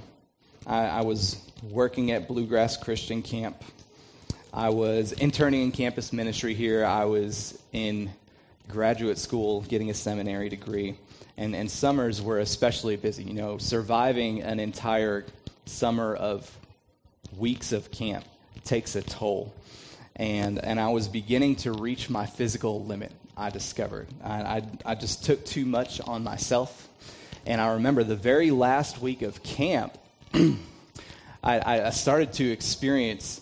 I, 0.66 0.86
I 0.86 1.00
was 1.02 1.44
working 1.70 2.10
at 2.10 2.28
Bluegrass 2.28 2.76
Christian 2.76 3.22
Camp. 3.22 3.62
I 4.52 4.68
was 4.68 5.12
interning 5.12 5.62
in 5.62 5.72
campus 5.72 6.12
ministry 6.12 6.54
here. 6.54 6.84
I 6.84 7.06
was 7.06 7.60
in 7.72 8.10
graduate 8.68 9.18
school 9.18 9.62
getting 9.62 9.90
a 9.90 9.94
seminary 9.94 10.48
degree. 10.48 10.96
And, 11.36 11.56
and 11.56 11.70
summers 11.70 12.20
were 12.20 12.38
especially 12.38 12.96
busy. 12.96 13.24
You 13.24 13.34
know, 13.34 13.58
surviving 13.58 14.42
an 14.42 14.60
entire 14.60 15.24
summer 15.64 16.14
of 16.14 16.50
weeks 17.36 17.72
of 17.72 17.90
camp 17.90 18.24
takes 18.64 18.94
a 18.94 19.02
toll. 19.02 19.54
And, 20.16 20.62
and 20.62 20.78
I 20.78 20.88
was 20.88 21.08
beginning 21.08 21.56
to 21.56 21.72
reach 21.72 22.10
my 22.10 22.26
physical 22.26 22.84
limit, 22.84 23.12
I 23.36 23.50
discovered. 23.50 24.08
I, 24.22 24.42
I, 24.42 24.62
I 24.84 24.94
just 24.94 25.24
took 25.24 25.44
too 25.44 25.64
much 25.64 26.00
on 26.00 26.22
myself. 26.22 26.88
And 27.46 27.60
I 27.60 27.74
remember 27.74 28.04
the 28.04 28.16
very 28.16 28.50
last 28.50 29.00
week 29.00 29.22
of 29.22 29.42
camp, 29.42 29.96
I, 30.34 30.56
I 31.42 31.90
started 31.90 32.34
to 32.34 32.50
experience 32.50 33.40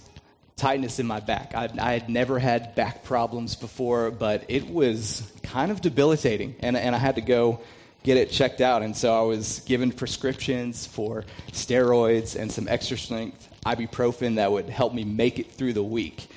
tightness 0.56 0.98
in 0.98 1.06
my 1.06 1.20
back. 1.20 1.54
I, 1.54 1.70
I, 1.80 1.92
had 1.94 2.08
never 2.08 2.38
had 2.38 2.74
back 2.74 3.02
problems 3.02 3.56
before, 3.56 4.10
but 4.10 4.44
it 4.48 4.68
was 4.68 5.30
kind 5.42 5.70
of 5.70 5.80
debilitating. 5.80 6.54
And, 6.60 6.76
and 6.76 6.94
I 6.94 6.98
had 6.98 7.14
to 7.16 7.22
go 7.22 7.60
get 8.02 8.16
it 8.16 8.30
checked 8.30 8.60
out. 8.60 8.82
And 8.82 8.96
so 8.96 9.14
I 9.14 9.22
was 9.22 9.60
given 9.60 9.92
prescriptions 9.92 10.86
for 10.86 11.24
steroids 11.52 12.38
and 12.40 12.50
some 12.50 12.68
extra 12.68 12.96
strength 12.96 13.48
ibuprofen 13.66 14.36
that 14.36 14.50
would 14.50 14.68
help 14.68 14.94
me 14.94 15.04
make 15.04 15.38
it 15.38 15.52
through 15.52 15.74
the 15.74 15.82
week. 15.82 16.28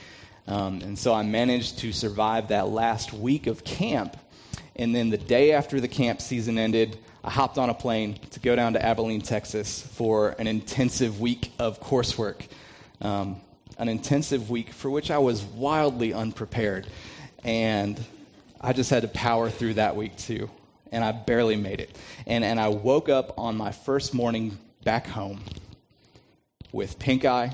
Um, 0.47 0.81
and 0.81 0.99
so 0.99 1.13
I 1.13 1.23
managed 1.23 1.79
to 1.79 1.93
survive 1.93 2.49
that 2.49 2.67
last 2.67 3.13
week 3.13 3.47
of 3.47 3.63
camp. 3.63 4.17
And 4.75 4.93
then 4.93 5.09
the 5.09 5.17
day 5.17 5.53
after 5.53 5.79
the 5.79 5.87
camp 5.87 6.19
season 6.19 6.57
ended, 6.57 6.97
I 7.23 7.29
hopped 7.29 7.57
on 7.57 7.69
a 7.69 7.73
plane 7.73 8.19
to 8.31 8.39
go 8.41 8.55
down 8.55 8.73
to 8.73 8.85
Abilene, 8.85 9.21
Texas 9.21 9.81
for 9.81 10.35
an 10.39 10.47
intensive 10.47 11.21
week 11.21 11.53
of 11.59 11.79
coursework. 11.79 12.47
Um, 12.99 13.37
an 13.77 13.87
intensive 13.87 14.49
week 14.49 14.71
for 14.71 14.89
which 14.89 15.09
I 15.09 15.17
was 15.17 15.43
wildly 15.43 16.13
unprepared. 16.13 16.87
And 17.43 17.99
I 18.59 18.73
just 18.73 18.89
had 18.89 19.03
to 19.03 19.07
power 19.07 19.49
through 19.49 19.75
that 19.75 19.95
week 19.95 20.17
too. 20.17 20.49
And 20.93 21.03
I 21.03 21.11
barely 21.11 21.57
made 21.57 21.81
it. 21.81 21.97
And, 22.25 22.45
and 22.45 22.59
I 22.59 22.69
woke 22.69 23.09
up 23.09 23.37
on 23.37 23.57
my 23.57 23.71
first 23.71 24.13
morning 24.13 24.57
back 24.85 25.07
home 25.07 25.41
with 26.71 26.99
pink 26.99 27.25
eye, 27.25 27.53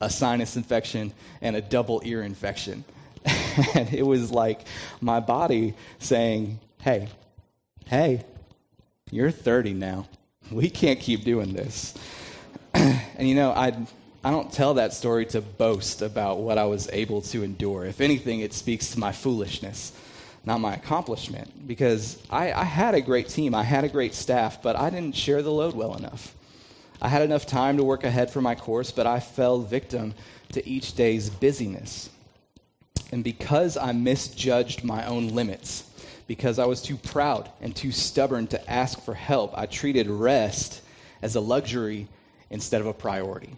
a 0.00 0.10
sinus 0.10 0.56
infection, 0.56 1.12
and 1.40 1.54
a 1.54 1.60
double 1.60 2.02
ear 2.04 2.22
infection. 2.22 2.84
and 3.74 3.92
it 3.92 4.06
was 4.06 4.32
like 4.32 4.62
my 5.00 5.20
body 5.20 5.74
saying, 5.98 6.58
hey, 6.80 7.08
hey, 7.86 8.24
you're 9.10 9.30
30 9.30 9.74
now. 9.74 10.08
We 10.50 10.70
can't 10.70 10.98
keep 10.98 11.24
doing 11.24 11.52
this. 11.52 11.94
and 12.74 13.28
you 13.28 13.34
know, 13.34 13.50
I 13.50 13.86
I 14.24 14.30
don't 14.30 14.52
tell 14.52 14.74
that 14.74 14.92
story 14.92 15.26
to 15.26 15.40
boast 15.40 16.02
about 16.02 16.40
what 16.40 16.58
I 16.58 16.64
was 16.64 16.88
able 16.92 17.22
to 17.22 17.44
endure. 17.44 17.84
If 17.84 18.00
anything, 18.00 18.40
it 18.40 18.52
speaks 18.52 18.90
to 18.90 18.98
my 18.98 19.12
foolishness, 19.12 19.92
not 20.48 20.60
my 20.60 20.74
accomplishment. 20.74 21.68
Because 21.68 22.20
I, 22.30 22.52
I 22.52 22.64
had 22.64 22.94
a 22.94 23.00
great 23.00 23.28
team, 23.28 23.54
I 23.54 23.62
had 23.62 23.84
a 23.84 23.88
great 23.88 24.14
staff, 24.14 24.60
but 24.62 24.74
I 24.74 24.90
didn't 24.90 25.14
share 25.14 25.42
the 25.42 25.52
load 25.52 25.74
well 25.74 25.94
enough. 25.94 26.34
I 27.00 27.08
had 27.08 27.22
enough 27.22 27.46
time 27.46 27.76
to 27.76 27.84
work 27.84 28.02
ahead 28.02 28.30
for 28.30 28.40
my 28.40 28.56
course, 28.56 28.90
but 28.90 29.06
I 29.06 29.20
fell 29.20 29.60
victim 29.60 30.14
to 30.52 30.66
each 30.66 30.94
day's 30.94 31.30
busyness. 31.30 32.10
And 33.12 33.22
because 33.22 33.76
I 33.76 33.92
misjudged 33.92 34.82
my 34.82 35.06
own 35.06 35.28
limits, 35.28 35.84
because 36.26 36.58
I 36.58 36.64
was 36.64 36.82
too 36.82 36.96
proud 36.96 37.50
and 37.60 37.76
too 37.76 37.92
stubborn 37.92 38.46
to 38.48 38.70
ask 38.70 39.00
for 39.00 39.14
help, 39.14 39.56
I 39.56 39.66
treated 39.66 40.08
rest 40.08 40.80
as 41.22 41.36
a 41.36 41.40
luxury 41.40 42.08
instead 42.50 42.80
of 42.80 42.86
a 42.86 42.94
priority. 42.94 43.54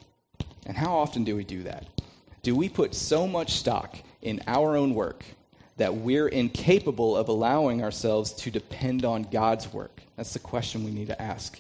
And 0.67 0.77
how 0.77 0.93
often 0.97 1.25
do 1.25 1.37
we 1.37 1.45
do 1.45 1.63
that? 1.63 1.87
Do 2.43 2.55
we 2.55 2.69
put 2.69 2.95
so 2.95 3.27
much 3.27 3.55
stock 3.55 3.97
in 4.23 4.43
our 4.47 4.77
own 4.77 4.95
work 4.95 5.25
that 5.81 5.95
we're 5.97 6.29
incapable 6.29 7.17
of 7.17 7.29
allowing 7.29 7.83
ourselves 7.83 8.35
to 8.35 8.51
depend 8.51 9.03
on 9.03 9.23
God's 9.23 9.73
work? 9.73 10.03
That's 10.15 10.35
the 10.35 10.39
question 10.39 10.85
we 10.85 10.91
need 10.91 11.07
to 11.07 11.21
ask. 11.21 11.59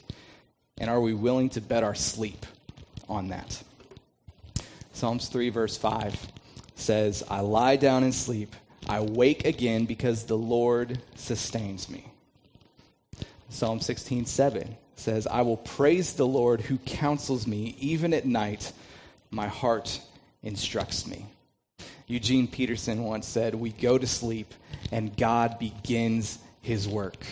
And 0.77 0.91
are 0.91 1.01
we 1.01 1.15
willing 1.15 1.49
to 1.51 1.63
bet 1.63 1.83
our 1.83 1.95
sleep 1.95 2.45
on 3.09 3.29
that? 3.29 3.63
Psalms 4.93 5.29
3, 5.29 5.49
verse 5.49 5.79
5 5.79 6.27
says, 6.75 7.25
I 7.31 7.41
lie 7.41 7.77
down 7.77 8.05
and 8.05 8.15
sleep. 8.15 8.55
I 8.87 9.01
wake 9.01 9.47
again 9.47 9.87
because 9.87 10.25
the 10.25 10.37
Lord 10.37 11.01
sustains 11.15 11.89
me. 11.89 12.05
Psalm 13.49 13.81
16, 13.81 14.27
7 14.27 14.77
says, 14.97 15.27
I 15.27 15.41
will 15.41 15.57
praise 15.57 16.13
the 16.13 16.27
Lord 16.27 16.61
who 16.61 16.77
counsels 16.77 17.47
me. 17.47 17.75
Even 17.79 18.13
at 18.13 18.27
night, 18.27 18.75
my 19.31 19.47
heart 19.49 19.99
instructs 20.43 21.07
me. 21.07 21.25
Eugene 22.11 22.49
Peterson 22.49 23.05
once 23.05 23.27
said, 23.27 23.55
We 23.55 23.71
go 23.71 23.97
to 23.97 24.07
sleep 24.07 24.53
and 24.91 25.17
God 25.17 25.61
begins 25.61 26.41
his 26.61 26.89
work. 26.89 27.25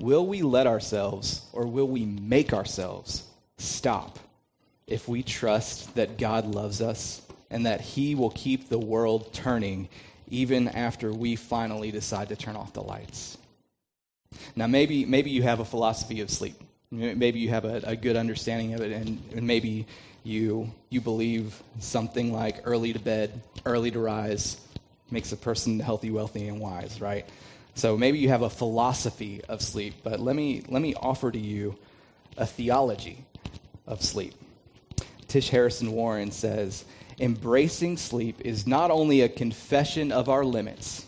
Will 0.00 0.26
we 0.26 0.42
let 0.42 0.66
ourselves 0.66 1.46
or 1.52 1.66
will 1.66 1.86
we 1.86 2.04
make 2.04 2.52
ourselves 2.52 3.28
stop 3.58 4.18
if 4.88 5.06
we 5.06 5.22
trust 5.22 5.94
that 5.94 6.18
God 6.18 6.46
loves 6.46 6.80
us 6.80 7.22
and 7.48 7.66
that 7.66 7.80
He 7.80 8.14
will 8.14 8.30
keep 8.30 8.68
the 8.68 8.78
world 8.78 9.32
turning 9.32 9.88
even 10.28 10.68
after 10.68 11.12
we 11.12 11.36
finally 11.36 11.92
decide 11.92 12.30
to 12.30 12.36
turn 12.36 12.56
off 12.56 12.72
the 12.72 12.82
lights? 12.82 13.38
Now, 14.56 14.66
maybe, 14.66 15.04
maybe 15.04 15.30
you 15.30 15.42
have 15.42 15.60
a 15.60 15.64
philosophy 15.64 16.22
of 16.22 16.30
sleep. 16.30 16.54
Maybe 16.90 17.38
you 17.38 17.50
have 17.50 17.64
a, 17.64 17.82
a 17.84 17.94
good 17.94 18.16
understanding 18.16 18.74
of 18.74 18.80
it, 18.80 18.90
and, 18.90 19.22
and 19.32 19.46
maybe 19.46 19.86
you, 20.22 20.72
you 20.88 21.00
believe 21.00 21.62
something 21.78 22.32
like 22.32 22.62
early 22.64 22.92
to 22.92 22.98
bed, 22.98 23.40
early 23.64 23.90
to 23.90 23.98
rise 23.98 24.60
makes 25.10 25.32
a 25.32 25.36
person 25.36 25.80
healthy, 25.80 26.10
wealthy, 26.10 26.48
and 26.48 26.60
wise, 26.60 27.00
right? 27.00 27.28
So 27.74 27.96
maybe 27.96 28.18
you 28.18 28.28
have 28.28 28.42
a 28.42 28.50
philosophy 28.50 29.42
of 29.48 29.62
sleep, 29.62 29.94
but 30.02 30.20
let 30.20 30.36
me, 30.36 30.62
let 30.68 30.82
me 30.82 30.94
offer 30.94 31.30
to 31.30 31.38
you 31.38 31.76
a 32.36 32.46
theology 32.46 33.24
of 33.86 34.02
sleep. 34.02 34.34
Tish 35.28 35.50
Harrison 35.50 35.92
Warren 35.92 36.30
says, 36.30 36.84
Embracing 37.18 37.96
sleep 37.96 38.40
is 38.44 38.66
not 38.66 38.90
only 38.90 39.20
a 39.20 39.28
confession 39.28 40.10
of 40.10 40.28
our 40.28 40.44
limits, 40.44 41.06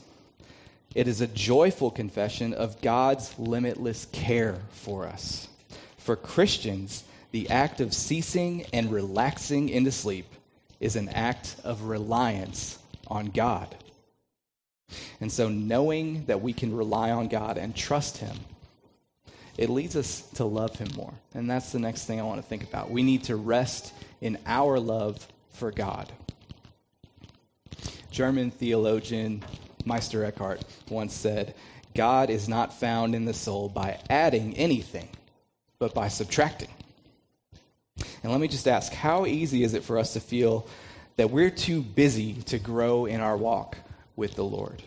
it 0.95 1.09
is 1.09 1.21
a 1.21 1.27
joyful 1.27 1.91
confession 1.91 2.53
of 2.53 2.81
God's 2.83 3.39
limitless 3.39 4.07
care 4.13 4.59
for 4.71 5.07
us. 5.07 5.49
For 5.97 6.17
Christians, 6.17 7.05
the 7.33 7.51
act 7.51 7.81
of 7.81 7.93
ceasing 7.93 8.65
and 8.73 8.93
relaxing 8.93 9.69
into 9.69 9.93
sleep 9.93 10.27
is 10.81 10.97
an 10.97 11.09
act 11.11 11.57
of 11.65 11.83
reliance 11.83 12.79
on 13.09 13.27
God. 13.27 13.75
And 15.21 15.33
so, 15.33 15.49
knowing 15.49 16.27
that 16.27 16.43
we 16.43 16.53
can 16.53 16.77
rely 16.77 17.11
on 17.11 17.29
God 17.29 17.59
and 17.59 17.75
trust 17.75 18.19
Him 18.19 18.37
it 19.59 19.69
leads 19.69 19.97
us 19.97 20.23
to 20.35 20.45
love 20.45 20.77
him 20.77 20.89
more. 20.97 21.13
And 21.35 21.49
that's 21.49 21.73
the 21.73 21.79
next 21.79 22.07
thing 22.07 22.21
I 22.21 22.25
want 22.25 22.41
to 22.41 22.47
think 22.47 22.63
about. 22.63 22.91
We 22.91 23.03
need 23.03 23.25
to 23.25 23.37
rest 23.37 23.93
in 24.21 24.39
our 24.47 24.81
love 24.81 25.27
for 25.51 25.71
God. 25.71 26.11
German 28.11 28.51
theologian 28.51 29.43
Meister 29.85 30.25
Eckhart 30.25 30.65
once 30.89 31.15
said, 31.15 31.55
God 31.95 32.31
is 32.31 32.49
not 32.49 32.79
found 32.79 33.15
in 33.15 33.25
the 33.25 33.35
soul 33.35 33.69
by 33.69 33.99
adding 34.09 34.57
anything, 34.57 35.09
but 35.79 35.93
by 35.93 36.09
subtracting. 36.09 36.71
And 38.23 38.31
let 38.31 38.41
me 38.41 38.49
just 38.49 38.69
ask 38.69 38.93
how 38.93 39.27
easy 39.27 39.65
is 39.65 39.75
it 39.75 39.83
for 39.83 39.99
us 39.99 40.13
to 40.13 40.21
feel 40.21 40.67
that 41.17 41.31
we're 41.31 41.51
too 41.51 41.83
busy 41.83 42.35
to 42.45 42.59
grow 42.59 43.07
in 43.07 43.21
our 43.21 43.37
walk 43.37 43.77
with 44.17 44.35
the 44.35 44.45
Lord? 44.45 44.83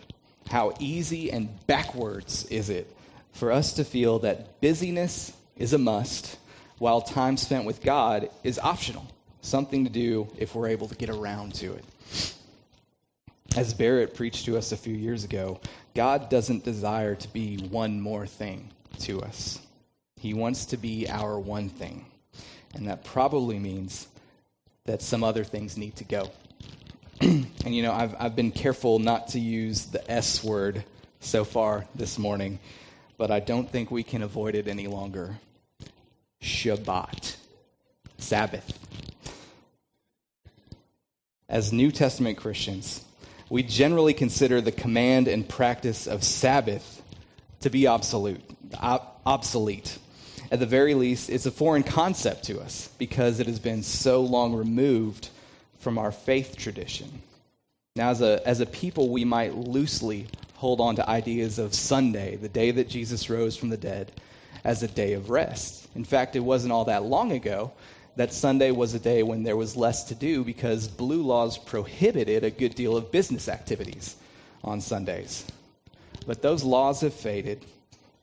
How 0.47 0.73
easy 0.79 1.31
and 1.31 1.49
backwards 1.67 2.45
is 2.45 2.69
it 2.69 2.93
for 3.33 3.51
us 3.51 3.73
to 3.73 3.83
feel 3.83 4.19
that 4.19 4.61
busyness 4.61 5.33
is 5.57 5.73
a 5.73 5.77
must, 5.77 6.37
while 6.77 7.01
time 7.01 7.37
spent 7.37 7.65
with 7.65 7.81
God 7.81 8.29
is 8.43 8.59
optional, 8.59 9.05
something 9.41 9.83
to 9.83 9.89
do 9.89 10.27
if 10.37 10.55
we're 10.55 10.67
able 10.67 10.87
to 10.87 10.95
get 10.95 11.09
around 11.09 11.53
to 11.55 11.73
it. 11.73 12.33
As 13.57 13.73
Barrett 13.73 14.15
preached 14.15 14.45
to 14.45 14.57
us 14.57 14.71
a 14.71 14.77
few 14.77 14.93
years 14.93 15.23
ago, 15.23 15.59
God 15.93 16.29
doesn't 16.29 16.65
desire 16.65 17.15
to 17.15 17.27
be 17.29 17.57
one 17.57 18.01
more 18.01 18.27
thing 18.27 18.69
to 18.99 19.21
us. 19.21 19.59
He 20.19 20.33
wants 20.33 20.65
to 20.67 20.77
be 20.77 21.07
our 21.09 21.39
one 21.39 21.69
thing. 21.69 22.05
And 22.75 22.87
that 22.87 23.03
probably 23.03 23.57
means 23.57 24.07
that 24.85 25.01
some 25.01 25.23
other 25.23 25.43
things 25.43 25.77
need 25.77 25.95
to 25.95 26.03
go. 26.03 26.29
and 27.21 27.47
you 27.65 27.81
know, 27.81 27.93
I've, 27.93 28.15
I've 28.19 28.35
been 28.35 28.51
careful 28.51 28.99
not 28.99 29.29
to 29.29 29.39
use 29.39 29.85
the 29.85 30.09
S 30.11 30.43
word 30.43 30.83
so 31.19 31.43
far 31.43 31.85
this 31.95 32.19
morning 32.19 32.59
but 33.17 33.31
I 33.31 33.39
don't 33.39 33.69
think 33.69 33.91
we 33.91 34.03
can 34.03 34.23
avoid 34.23 34.55
it 34.55 34.67
any 34.67 34.87
longer. 34.87 35.37
Shabbat, 36.41 37.37
Sabbath. 38.17 38.79
As 41.47 41.71
New 41.71 41.91
Testament 41.91 42.37
Christians, 42.37 43.03
we 43.49 43.63
generally 43.63 44.13
consider 44.13 44.61
the 44.61 44.71
command 44.71 45.27
and 45.27 45.47
practice 45.47 46.07
of 46.07 46.23
Sabbath 46.23 47.01
to 47.61 47.69
be 47.69 47.87
obsolete. 47.87 48.41
obsolete. 48.81 49.97
At 50.51 50.59
the 50.59 50.65
very 50.65 50.93
least, 50.93 51.29
it's 51.29 51.45
a 51.45 51.51
foreign 51.51 51.83
concept 51.83 52.43
to 52.45 52.59
us 52.59 52.89
because 52.97 53.39
it 53.39 53.47
has 53.47 53.59
been 53.59 53.83
so 53.83 54.21
long 54.21 54.53
removed 54.53 55.29
from 55.79 55.97
our 55.97 56.11
faith 56.11 56.55
tradition. 56.57 57.21
Now, 57.95 58.09
as 58.09 58.21
a, 58.21 58.45
as 58.47 58.59
a 58.59 58.65
people, 58.65 59.09
we 59.09 59.25
might 59.25 59.55
loosely 59.55 60.27
hold 60.55 60.81
on 60.81 60.95
to 60.97 61.09
ideas 61.09 61.59
of 61.59 61.73
Sunday, 61.73 62.35
the 62.35 62.49
day 62.49 62.71
that 62.71 62.89
Jesus 62.89 63.29
rose 63.29 63.55
from 63.55 63.69
the 63.69 63.77
dead, 63.77 64.11
as 64.63 64.83
a 64.83 64.87
day 64.87 65.13
of 65.13 65.29
rest. 65.29 65.87
In 65.95 66.03
fact, 66.03 66.35
it 66.35 66.39
wasn't 66.39 66.73
all 66.73 66.85
that 66.85 67.03
long 67.03 67.31
ago 67.31 67.71
that 68.15 68.33
Sunday 68.33 68.71
was 68.71 68.93
a 68.93 68.99
day 68.99 69.23
when 69.23 69.43
there 69.43 69.57
was 69.57 69.75
less 69.75 70.05
to 70.05 70.15
do 70.15 70.43
because 70.43 70.87
blue 70.87 71.21
laws 71.21 71.57
prohibited 71.57 72.43
a 72.43 72.49
good 72.49 72.73
deal 72.75 72.95
of 72.95 73.11
business 73.11 73.47
activities 73.47 74.15
on 74.63 74.81
Sundays. 74.81 75.45
But 76.25 76.41
those 76.41 76.63
laws 76.63 77.01
have 77.01 77.13
faded, 77.13 77.65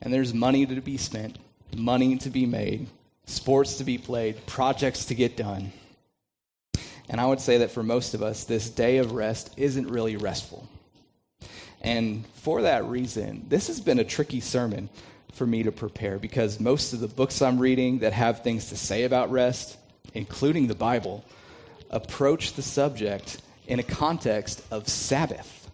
and 0.00 0.12
there's 0.12 0.34
money 0.34 0.66
to 0.66 0.80
be 0.80 0.96
spent, 0.96 1.38
money 1.76 2.16
to 2.18 2.30
be 2.30 2.46
made, 2.46 2.86
sports 3.26 3.76
to 3.76 3.84
be 3.84 3.98
played, 3.98 4.46
projects 4.46 5.06
to 5.06 5.14
get 5.14 5.36
done. 5.36 5.72
And 7.08 7.20
I 7.20 7.26
would 7.26 7.40
say 7.40 7.58
that 7.58 7.70
for 7.70 7.82
most 7.82 8.14
of 8.14 8.22
us, 8.22 8.44
this 8.44 8.70
day 8.70 8.98
of 8.98 9.12
rest 9.12 9.52
isn't 9.56 9.88
really 9.88 10.16
restful. 10.16 10.68
And 11.80 12.24
for 12.34 12.62
that 12.62 12.84
reason, 12.84 13.44
this 13.48 13.66
has 13.66 13.80
been 13.80 13.98
a 13.98 14.04
tricky 14.04 14.40
sermon 14.40 14.88
for 15.32 15.46
me 15.46 15.62
to 15.64 15.72
prepare 15.72 16.18
because 16.18 16.60
most 16.60 16.92
of 16.92 17.00
the 17.00 17.08
books 17.08 17.42
I'm 17.42 17.58
reading 17.58 18.00
that 18.00 18.12
have 18.12 18.42
things 18.42 18.68
to 18.68 18.76
say 18.76 19.04
about 19.04 19.30
rest, 19.30 19.76
including 20.14 20.68
the 20.68 20.74
Bible, 20.74 21.24
approach 21.90 22.54
the 22.54 22.62
subject 22.62 23.40
in 23.66 23.78
a 23.78 23.82
context 23.82 24.62
of 24.70 24.88
Sabbath. 24.88 25.70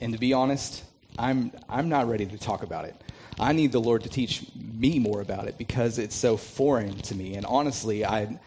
And 0.00 0.12
to 0.12 0.18
be 0.18 0.32
honest, 0.32 0.84
I'm, 1.18 1.52
I'm 1.68 1.88
not 1.88 2.08
ready 2.08 2.24
to 2.26 2.38
talk 2.38 2.62
about 2.62 2.86
it. 2.86 2.94
I 3.38 3.52
need 3.52 3.72
the 3.72 3.80
Lord 3.80 4.02
to 4.02 4.08
teach 4.08 4.44
me 4.54 4.98
more 4.98 5.20
about 5.20 5.46
it 5.46 5.58
because 5.58 5.98
it's 5.98 6.14
so 6.14 6.36
foreign 6.36 6.96
to 7.02 7.14
me. 7.14 7.34
And 7.34 7.46
honestly, 7.46 8.04
I, 8.04 8.38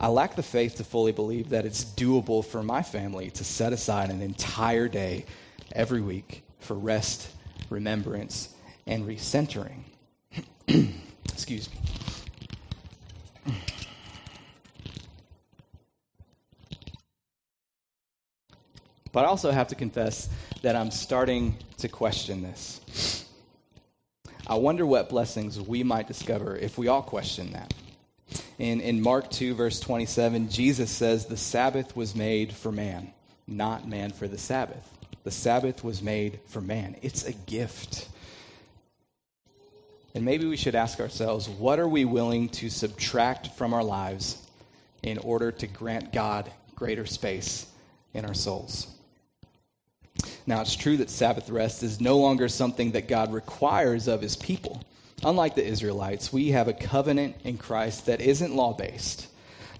I 0.00 0.08
lack 0.08 0.36
the 0.36 0.42
faith 0.42 0.76
to 0.76 0.84
fully 0.84 1.12
believe 1.12 1.50
that 1.50 1.66
it's 1.66 1.84
doable 1.84 2.44
for 2.44 2.62
my 2.62 2.82
family 2.82 3.30
to 3.30 3.44
set 3.44 3.72
aside 3.72 4.10
an 4.10 4.22
entire 4.22 4.88
day 4.88 5.26
every 5.72 6.00
week 6.00 6.42
for 6.60 6.74
rest, 6.74 7.30
remembrance, 7.70 8.54
and 8.86 9.06
recentering. 9.06 9.80
Excuse 11.32 11.68
me. 11.70 11.80
But 19.12 19.24
I 19.24 19.28
also 19.28 19.50
have 19.50 19.68
to 19.68 19.74
confess 19.74 20.28
that 20.60 20.76
I'm 20.76 20.90
starting 20.90 21.56
to 21.78 21.88
question 21.88 22.42
this. 22.42 22.82
I 24.46 24.54
wonder 24.54 24.86
what 24.86 25.08
blessings 25.08 25.60
we 25.60 25.82
might 25.82 26.06
discover 26.06 26.56
if 26.56 26.78
we 26.78 26.86
all 26.86 27.02
question 27.02 27.52
that. 27.52 27.74
In, 28.58 28.80
in 28.80 29.02
Mark 29.02 29.30
2, 29.30 29.54
verse 29.54 29.80
27, 29.80 30.48
Jesus 30.48 30.90
says, 30.90 31.26
The 31.26 31.36
Sabbath 31.36 31.96
was 31.96 32.14
made 32.14 32.52
for 32.52 32.70
man, 32.70 33.12
not 33.48 33.88
man 33.88 34.12
for 34.12 34.28
the 34.28 34.38
Sabbath. 34.38 34.88
The 35.24 35.30
Sabbath 35.32 35.82
was 35.82 36.00
made 36.00 36.38
for 36.46 36.60
man. 36.60 36.96
It's 37.02 37.24
a 37.24 37.32
gift. 37.32 38.08
And 40.14 40.24
maybe 40.24 40.46
we 40.46 40.56
should 40.56 40.76
ask 40.76 41.00
ourselves 41.00 41.48
what 41.48 41.80
are 41.80 41.88
we 41.88 42.04
willing 42.04 42.48
to 42.50 42.70
subtract 42.70 43.48
from 43.48 43.74
our 43.74 43.84
lives 43.84 44.46
in 45.02 45.18
order 45.18 45.50
to 45.52 45.66
grant 45.66 46.12
God 46.12 46.50
greater 46.76 47.04
space 47.04 47.66
in 48.14 48.24
our 48.24 48.34
souls? 48.34 48.95
Now, 50.46 50.60
it's 50.60 50.76
true 50.76 50.96
that 50.98 51.10
Sabbath 51.10 51.50
rest 51.50 51.82
is 51.82 52.00
no 52.00 52.18
longer 52.18 52.48
something 52.48 52.92
that 52.92 53.08
God 53.08 53.32
requires 53.32 54.06
of 54.06 54.22
his 54.22 54.36
people. 54.36 54.82
Unlike 55.24 55.56
the 55.56 55.66
Israelites, 55.66 56.32
we 56.32 56.50
have 56.50 56.68
a 56.68 56.72
covenant 56.72 57.36
in 57.42 57.58
Christ 57.58 58.06
that 58.06 58.20
isn't 58.20 58.54
law 58.54 58.72
based. 58.72 59.26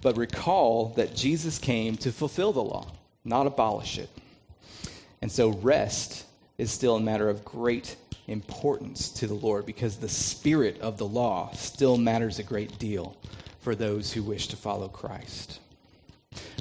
But 0.02 0.16
recall 0.16 0.92
that 0.96 1.14
Jesus 1.14 1.58
came 1.58 1.96
to 1.99 2.11
fulfill 2.11 2.52
the 2.52 2.62
law, 2.62 2.90
not 3.25 3.46
abolish 3.46 3.99
it. 3.99 4.11
And 5.23 5.30
so, 5.30 5.50
rest 5.50 6.25
is 6.58 6.70
still 6.73 6.96
a 6.96 7.00
matter 7.00 7.28
of 7.28 7.44
great 7.44 7.96
importance 8.26 9.11
to 9.11 9.26
the 9.26 9.35
Lord 9.35 9.66
because 9.66 9.96
the 9.96 10.08
spirit 10.08 10.80
of 10.80 10.99
the 10.99 11.06
law 11.06 11.52
still 11.52 11.96
matters 11.96 12.38
a 12.38 12.42
great 12.42 12.78
deal 12.78 13.16
for 13.61 13.75
those 13.75 14.12
who 14.12 14.23
wish 14.23 14.49
to 14.49 14.56
follow 14.56 14.88
Christ. 14.88 15.61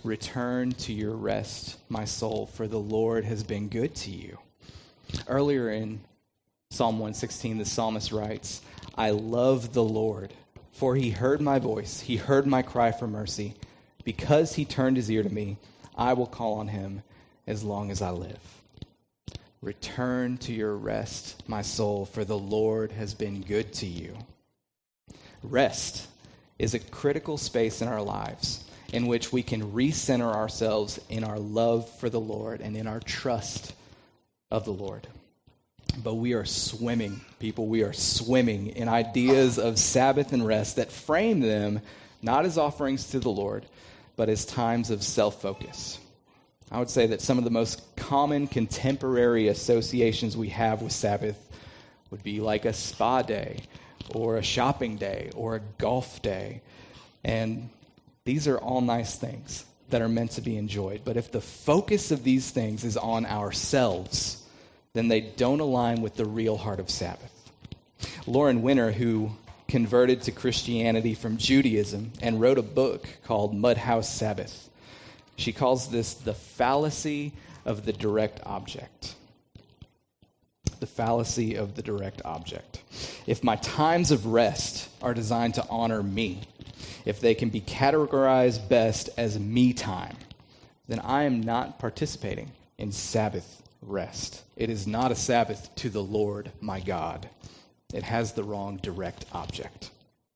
Return 0.03 0.71
to 0.73 0.93
your 0.93 1.15
rest, 1.15 1.77
my 1.89 2.05
soul, 2.05 2.45
for 2.45 2.67
the 2.67 2.79
Lord 2.79 3.25
has 3.25 3.43
been 3.43 3.69
good 3.69 3.95
to 3.95 4.11
you. 4.11 4.37
Earlier 5.27 5.69
in 5.69 6.01
Psalm 6.71 6.95
116, 6.95 7.57
the 7.57 7.65
psalmist 7.65 8.11
writes, 8.11 8.61
I 8.95 9.11
love 9.11 9.73
the 9.73 9.83
Lord, 9.83 10.33
for 10.71 10.95
he 10.95 11.11
heard 11.11 11.41
my 11.41 11.59
voice, 11.59 12.01
he 12.01 12.17
heard 12.17 12.45
my 12.45 12.61
cry 12.61 12.91
for 12.91 13.07
mercy. 13.07 13.55
Because 14.03 14.55
he 14.55 14.65
turned 14.65 14.97
his 14.97 15.09
ear 15.09 15.23
to 15.23 15.29
me, 15.29 15.57
I 15.97 16.13
will 16.13 16.27
call 16.27 16.55
on 16.55 16.67
him 16.67 17.01
as 17.47 17.63
long 17.63 17.91
as 17.91 18.01
I 18.01 18.11
live. 18.11 18.61
Return 19.61 20.37
to 20.39 20.53
your 20.53 20.75
rest, 20.75 21.43
my 21.47 21.63
soul, 21.63 22.05
for 22.05 22.23
the 22.23 22.37
Lord 22.37 22.91
has 22.91 23.13
been 23.13 23.41
good 23.41 23.73
to 23.73 23.87
you. 23.87 24.15
Rest 25.41 26.07
is 26.59 26.73
a 26.73 26.79
critical 26.79 27.37
space 27.37 27.81
in 27.81 27.87
our 27.87 28.01
lives 28.01 28.64
in 28.95 29.07
which 29.07 29.33
we 29.33 29.43
can 29.43 29.73
recenter 29.73 30.33
ourselves 30.33 31.01
in 31.09 31.25
our 31.25 31.37
love 31.37 31.89
for 31.99 32.09
the 32.09 32.19
Lord 32.19 32.61
and 32.61 32.77
in 32.77 32.87
our 32.87 33.01
trust 33.01 33.73
of 34.49 34.63
the 34.63 34.71
Lord. 34.71 35.05
But 36.01 36.13
we 36.13 36.31
are 36.31 36.45
swimming, 36.45 37.19
people, 37.37 37.67
we 37.67 37.83
are 37.83 37.91
swimming 37.91 38.67
in 38.67 38.87
ideas 38.87 39.59
of 39.59 39.77
Sabbath 39.77 40.31
and 40.31 40.47
rest 40.47 40.77
that 40.77 40.93
frame 40.93 41.41
them 41.41 41.81
not 42.21 42.45
as 42.45 42.57
offerings 42.57 43.09
to 43.09 43.19
the 43.19 43.29
Lord, 43.29 43.65
but 44.15 44.29
as 44.29 44.45
times 44.45 44.89
of 44.91 45.03
self 45.03 45.41
focus. 45.41 45.99
I 46.71 46.79
would 46.79 46.89
say 46.89 47.07
that 47.07 47.21
some 47.21 47.37
of 47.37 47.43
the 47.43 47.51
most 47.51 47.97
common 47.97 48.47
contemporary 48.47 49.49
associations 49.49 50.37
we 50.37 50.49
have 50.49 50.81
with 50.81 50.93
Sabbath 50.93 51.37
would 52.11 52.23
be 52.23 52.39
like 52.39 52.63
a 52.63 52.71
spa 52.71 53.23
day, 53.23 53.59
or 54.13 54.37
a 54.37 54.43
shopping 54.43 54.95
day, 54.95 55.31
or 55.35 55.57
a 55.57 55.61
golf 55.77 56.21
day. 56.21 56.61
And 57.25 57.69
these 58.25 58.47
are 58.47 58.57
all 58.57 58.81
nice 58.81 59.15
things 59.15 59.65
that 59.89 60.01
are 60.01 60.09
meant 60.09 60.31
to 60.31 60.41
be 60.41 60.57
enjoyed. 60.57 61.01
But 61.05 61.15
if 61.15 61.31
the 61.31 61.41
focus 61.41 62.11
of 62.11 62.23
these 62.23 62.49
things 62.49 62.83
is 62.83 62.97
on 62.97 63.25
ourselves, 63.25 64.43
then 64.93 65.07
they 65.07 65.21
don't 65.21 65.59
align 65.59 66.01
with 66.01 66.15
the 66.15 66.25
real 66.25 66.57
heart 66.57 66.79
of 66.79 66.89
Sabbath. 66.89 67.31
Lauren 68.25 68.63
Winner, 68.63 68.91
who 68.91 69.31
converted 69.67 70.23
to 70.23 70.31
Christianity 70.31 71.13
from 71.13 71.37
Judaism 71.37 72.11
and 72.21 72.41
wrote 72.41 72.57
a 72.57 72.63
book 72.63 73.07
called 73.25 73.53
Mudhouse 73.53 74.05
Sabbath, 74.05 74.69
she 75.35 75.51
calls 75.51 75.89
this 75.89 76.13
the 76.13 76.33
fallacy 76.33 77.33
of 77.63 77.85
the 77.85 77.93
direct 77.93 78.39
object. 78.43 79.15
The 80.79 80.87
fallacy 80.87 81.55
of 81.55 81.75
the 81.75 81.81
direct 81.83 82.21
object. 82.25 82.81
If 83.27 83.43
my 83.43 83.55
times 83.57 84.11
of 84.11 84.25
rest 84.25 84.89
are 85.01 85.13
designed 85.13 85.55
to 85.55 85.65
honor 85.69 86.01
me, 86.01 86.41
if 87.05 87.19
they 87.19 87.35
can 87.35 87.49
be 87.49 87.61
categorized 87.61 88.67
best 88.67 89.09
as 89.17 89.39
me 89.39 89.73
time, 89.73 90.17
then 90.87 90.99
I 90.99 91.23
am 91.23 91.41
not 91.41 91.79
participating 91.79 92.51
in 92.77 92.91
Sabbath 92.91 93.61
rest. 93.81 94.43
It 94.55 94.69
is 94.69 94.87
not 94.87 95.11
a 95.11 95.15
Sabbath 95.15 95.73
to 95.75 95.89
the 95.89 96.03
Lord 96.03 96.51
my 96.59 96.79
God. 96.79 97.29
It 97.93 98.03
has 98.03 98.33
the 98.33 98.43
wrong 98.43 98.77
direct 98.77 99.25
object. 99.31 99.91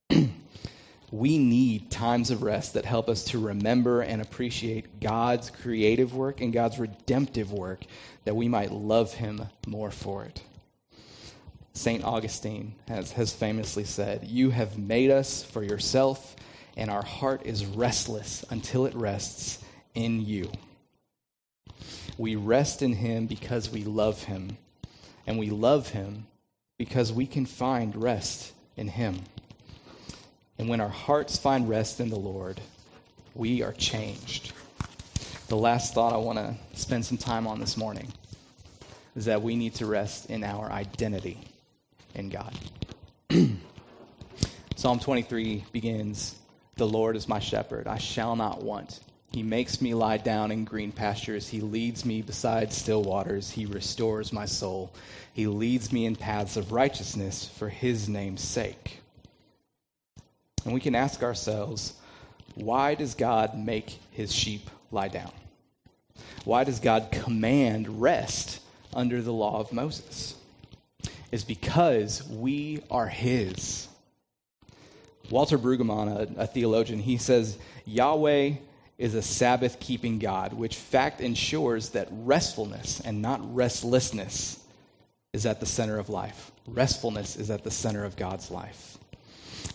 we 1.12 1.38
need 1.38 1.90
times 1.90 2.30
of 2.32 2.44
rest 2.44 2.76
that 2.76 2.86
help 2.86 3.10
us 3.10 3.24
to 3.26 3.40
remember 3.40 4.02
and 4.02 4.22
appreciate 4.22 5.00
God's 5.00 5.50
creative 5.50 6.14
work 6.14 6.42
and 6.42 6.54
God's 6.54 6.80
redemptive 6.80 7.52
work 7.52 7.84
that 8.26 8.36
we 8.36 8.48
might 8.48 8.72
love 8.72 9.14
Him 9.14 9.46
more 9.68 9.92
for 9.92 10.24
it. 10.24 10.44
St. 11.74 12.04
Augustine 12.04 12.76
has, 12.88 13.14
has 13.14 13.34
famously 13.34 13.86
said, 13.86 14.26
You 14.26 14.50
have 14.50 14.78
made 14.78 15.12
us 15.12 15.44
for 15.44 15.64
yourself 15.64 16.36
and 16.78 16.90
our 16.90 17.04
heart 17.04 17.42
is 17.46 17.66
restless 17.66 18.46
until 18.50 18.86
it 18.86 18.96
rests 18.96 19.64
in 19.94 20.26
you. 20.26 20.52
We 22.18 22.36
rest 22.36 22.82
in 22.82 22.94
him 22.94 23.28
because 23.28 23.72
we 23.72 23.84
love 23.84 24.24
him, 24.24 24.58
and 25.26 25.38
we 25.40 25.50
love 25.50 25.90
him 25.90 26.28
because 26.78 27.14
we 27.14 27.26
can 27.26 27.46
find 27.46 28.02
rest 28.02 28.54
in 28.76 28.88
him. 28.88 29.20
And 30.58 30.68
when 30.68 30.82
our 30.82 30.90
hearts 30.90 31.38
find 31.38 31.70
rest 31.70 32.00
in 32.00 32.10
the 32.10 32.20
Lord, 32.20 32.60
we 33.34 33.62
are 33.64 33.74
changed. 33.74 34.54
The 35.48 35.58
last 35.58 35.94
thought 35.94 36.14
I 36.14 36.18
want 36.18 36.38
to 36.38 36.56
spend 36.78 37.06
some 37.06 37.18
time 37.18 37.48
on 37.48 37.60
this 37.60 37.78
morning 37.78 38.12
is 39.16 39.26
that 39.26 39.42
we 39.42 39.56
need 39.56 39.76
to 39.76 39.86
rest 39.86 40.30
in 40.30 40.44
our 40.44 40.72
identity 40.72 41.40
in 42.16 42.30
God. 42.30 42.54
Psalm 44.76 45.00
23 45.00 45.66
begins 45.72 46.36
the 46.80 46.88
Lord 46.88 47.16
is 47.16 47.28
my 47.28 47.40
shepherd. 47.40 47.88
I 47.88 48.00
shall 48.00 48.36
not 48.36 48.64
want. 48.64 49.02
He 49.32 49.44
makes 49.44 49.80
me 49.80 49.94
lie 49.94 50.18
down 50.18 50.52
in 50.52 50.66
green 50.66 50.92
pastures. 50.92 51.48
He 51.48 51.62
leads 51.62 52.04
me 52.04 52.24
beside 52.24 52.74
still 52.74 53.04
waters. 53.04 53.52
He 53.52 53.68
restores 53.68 54.34
my 54.34 54.46
soul. 54.46 54.92
He 55.32 55.46
leads 55.46 55.94
me 55.94 56.06
in 56.06 56.16
paths 56.16 56.58
of 56.58 56.72
righteousness 56.72 57.48
for 57.48 57.70
his 57.70 58.10
name's 58.10 58.42
sake. 58.42 59.02
And 60.66 60.74
we 60.74 60.80
can 60.80 60.96
ask 60.96 61.22
ourselves, 61.22 61.94
why 62.56 62.96
does 62.96 63.14
God 63.14 63.56
make 63.56 64.00
his 64.12 64.34
sheep 64.34 64.70
lie 64.92 65.10
down? 65.10 65.32
Why 66.44 66.64
does 66.64 66.80
God 66.80 67.10
command 67.12 68.02
rest 68.02 68.62
under 68.94 69.22
the 69.22 69.34
law 69.34 69.60
of 69.60 69.72
Moses? 69.72 70.36
Is 71.32 71.44
because 71.44 72.28
we 72.28 72.82
are 72.90 73.08
his. 73.08 73.88
Walter 75.32 75.58
Brueggemann, 75.58 76.38
a, 76.38 76.42
a 76.42 76.48
theologian, 76.48 77.00
he 77.00 77.18
says, 77.18 77.58
Yahweh 77.86 78.54
is 78.98 79.16
a 79.16 79.22
Sabbath 79.22 79.80
keeping 79.80 80.20
God, 80.20 80.54
which 80.54 80.76
fact 80.76 81.22
ensures 81.22 81.90
that 81.90 82.08
restfulness 82.12 83.00
and 83.00 83.22
not 83.22 83.56
restlessness 83.56 84.64
is 85.34 85.46
at 85.46 85.60
the 85.60 85.66
center 85.66 85.98
of 86.00 86.10
life. 86.10 86.52
Restfulness 86.68 87.36
is 87.36 87.50
at 87.50 87.64
the 87.64 87.72
center 87.72 88.04
of 88.04 88.16
God's 88.16 88.52
life. 88.52 88.98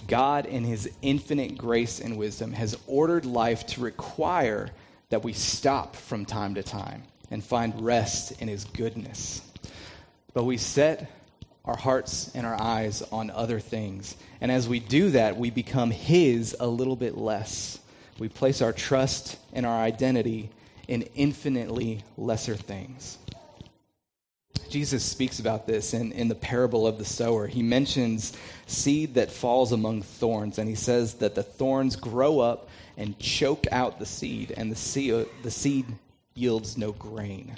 God, 0.07 0.47
in 0.47 0.65
his 0.65 0.91
infinite 1.01 1.57
grace 1.57 2.01
and 2.01 2.19
wisdom, 2.19 2.53
has 2.53 2.77
ordered 2.87 3.25
life 3.25 3.67
to 3.69 3.81
require 3.81 4.71
that 5.09 5.25
we 5.25 5.33
stop 5.33 5.97
from 5.97 6.27
time 6.27 6.55
to 6.57 6.63
time 6.63 7.05
and 7.31 7.43
find 7.43 7.85
rest 7.85 8.41
in 8.43 8.49
his 8.49 8.65
goodness. 8.65 9.41
But 10.35 10.45
we 10.45 10.57
set 10.57 11.11
our 11.65 11.77
hearts 11.77 12.31
and 12.35 12.47
our 12.47 12.61
eyes 12.61 13.03
on 13.11 13.31
other 13.31 13.61
things. 13.61 14.17
And 14.41 14.53
as 14.53 14.69
we 14.69 14.81
do 14.81 15.11
that, 15.11 15.37
we 15.37 15.51
become 15.51 15.91
His 15.91 16.57
a 16.61 16.67
little 16.67 16.97
bit 16.97 17.17
less. 17.17 17.79
We 18.19 18.29
place 18.29 18.63
our 18.63 18.73
trust 18.73 19.39
and 19.53 19.65
our 19.65 19.81
identity 19.81 20.51
in 20.87 21.03
infinitely 21.15 22.03
lesser 22.17 22.55
things. 22.55 23.19
Jesus 24.69 25.05
speaks 25.05 25.39
about 25.39 25.67
this 25.67 25.95
in, 25.95 26.13
in 26.13 26.29
the 26.29 26.35
parable 26.35 26.87
of 26.87 26.99
the 26.99 27.05
sower. 27.05 27.47
He 27.47 27.63
mentions 27.63 28.33
seed 28.67 29.15
that 29.15 29.31
falls 29.31 29.73
among 29.73 30.03
thorns, 30.03 30.59
and 30.59 30.69
he 30.69 30.75
says 30.75 31.15
that 31.15 31.35
the 31.35 31.43
thorns 31.43 31.97
grow 31.97 32.41
up 32.41 32.69
and 32.97 33.19
choke 33.19 33.67
out 33.71 33.99
the 33.99 34.07
seed, 34.07 34.53
and 34.57 34.71
the 34.71 34.77
seed, 34.77 35.27
the 35.43 35.51
seed 35.51 35.87
yields 36.35 36.77
no 36.77 36.93
grain. 36.93 37.53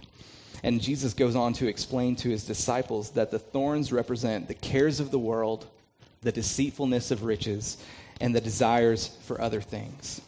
And 0.63 0.81
Jesus 0.81 1.15
goes 1.15 1.37
on 1.37 1.53
to 1.55 1.67
explain 1.67 2.17
to 2.17 2.29
his 2.29 2.45
disciples 2.45 3.11
that 3.11 3.31
the 3.31 3.39
thorns 3.39 3.93
represent 3.93 4.49
the 4.49 4.55
cares 4.55 5.01
of 5.01 5.11
the 5.11 5.19
world, 5.19 5.67
the 6.23 6.33
deceitfulness 6.33 7.11
of 7.11 7.25
riches, 7.25 7.79
and 8.21 8.35
the 8.35 8.41
desires 8.41 9.17
for 9.23 9.41
other 9.41 9.61
things. 9.61 10.21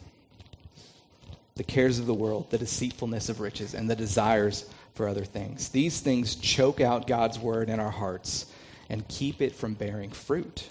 The 1.55 1.63
cares 1.63 1.99
of 1.99 2.05
the 2.05 2.13
world, 2.13 2.51
the 2.51 2.57
deceitfulness 2.57 3.29
of 3.29 3.39
riches, 3.39 3.73
and 3.73 3.89
the 3.89 3.95
desires 3.95 4.69
for 4.93 5.07
other 5.07 5.25
things. 5.25 5.69
These 5.69 5.99
things 5.99 6.35
choke 6.35 6.79
out 6.79 7.07
God's 7.07 7.39
word 7.39 7.69
in 7.69 7.79
our 7.79 7.91
hearts 7.91 8.45
and 8.89 9.07
keep 9.07 9.41
it 9.41 9.55
from 9.55 9.73
bearing 9.73 10.11
fruit. 10.11 10.69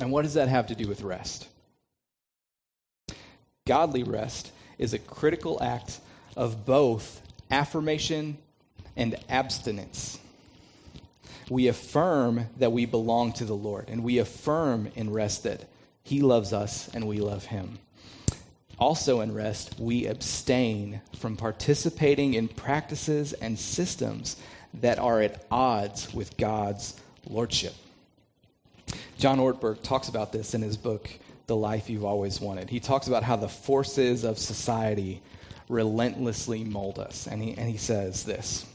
And 0.00 0.10
what 0.10 0.22
does 0.22 0.34
that 0.34 0.48
have 0.48 0.68
to 0.68 0.74
do 0.74 0.88
with 0.88 1.02
rest? 1.02 1.48
Godly 3.66 4.02
rest 4.02 4.50
is 4.78 4.94
a 4.94 4.98
critical 4.98 5.62
act 5.62 6.00
of 6.36 6.66
both 6.66 7.20
affirmation 7.52 8.38
and 8.96 9.14
abstinence. 9.28 10.18
We 11.48 11.68
affirm 11.68 12.46
that 12.58 12.72
we 12.72 12.86
belong 12.86 13.32
to 13.34 13.44
the 13.44 13.54
Lord, 13.54 13.88
and 13.88 14.02
we 14.02 14.18
affirm 14.18 14.90
in 14.96 15.12
rest 15.12 15.44
that 15.44 15.68
He 16.02 16.20
loves 16.20 16.52
us 16.52 16.88
and 16.94 17.06
we 17.06 17.20
love 17.20 17.44
Him. 17.44 17.78
Also, 18.78 19.20
in 19.20 19.32
rest, 19.32 19.78
we 19.78 20.06
abstain 20.06 21.02
from 21.16 21.36
participating 21.36 22.34
in 22.34 22.48
practices 22.48 23.32
and 23.34 23.56
systems 23.58 24.36
that 24.74 24.98
are 24.98 25.20
at 25.20 25.44
odds 25.50 26.12
with 26.12 26.36
God's 26.36 26.98
lordship. 27.28 27.74
John 29.18 29.38
Ortberg 29.38 29.82
talks 29.82 30.08
about 30.08 30.32
this 30.32 30.54
in 30.54 30.62
his 30.62 30.76
book, 30.76 31.08
The 31.46 31.54
Life 31.54 31.88
You've 31.90 32.04
Always 32.04 32.40
Wanted. 32.40 32.70
He 32.70 32.80
talks 32.80 33.06
about 33.06 33.22
how 33.22 33.36
the 33.36 33.48
forces 33.48 34.24
of 34.24 34.38
society 34.38 35.22
relentlessly 35.72 36.62
mold 36.62 36.98
us. 36.98 37.26
And 37.26 37.42
he, 37.42 37.54
and 37.56 37.68
he 37.68 37.76
says 37.76 38.24
this 38.24 38.66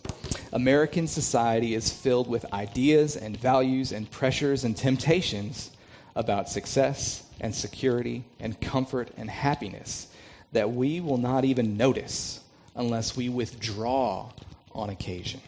American 0.51 1.07
society 1.07 1.75
is 1.75 1.91
filled 1.91 2.27
with 2.27 2.51
ideas 2.53 3.15
and 3.15 3.37
values 3.37 3.91
and 3.91 4.09
pressures 4.09 4.63
and 4.63 4.75
temptations 4.75 5.71
about 6.15 6.49
success 6.49 7.23
and 7.39 7.53
security 7.53 8.23
and 8.39 8.59
comfort 8.59 9.11
and 9.17 9.29
happiness 9.29 10.07
that 10.51 10.71
we 10.71 10.99
will 10.99 11.17
not 11.17 11.45
even 11.45 11.77
notice 11.77 12.41
unless 12.75 13.15
we 13.15 13.29
withdraw 13.29 14.31
on 14.73 14.89
occasion. 14.89 15.41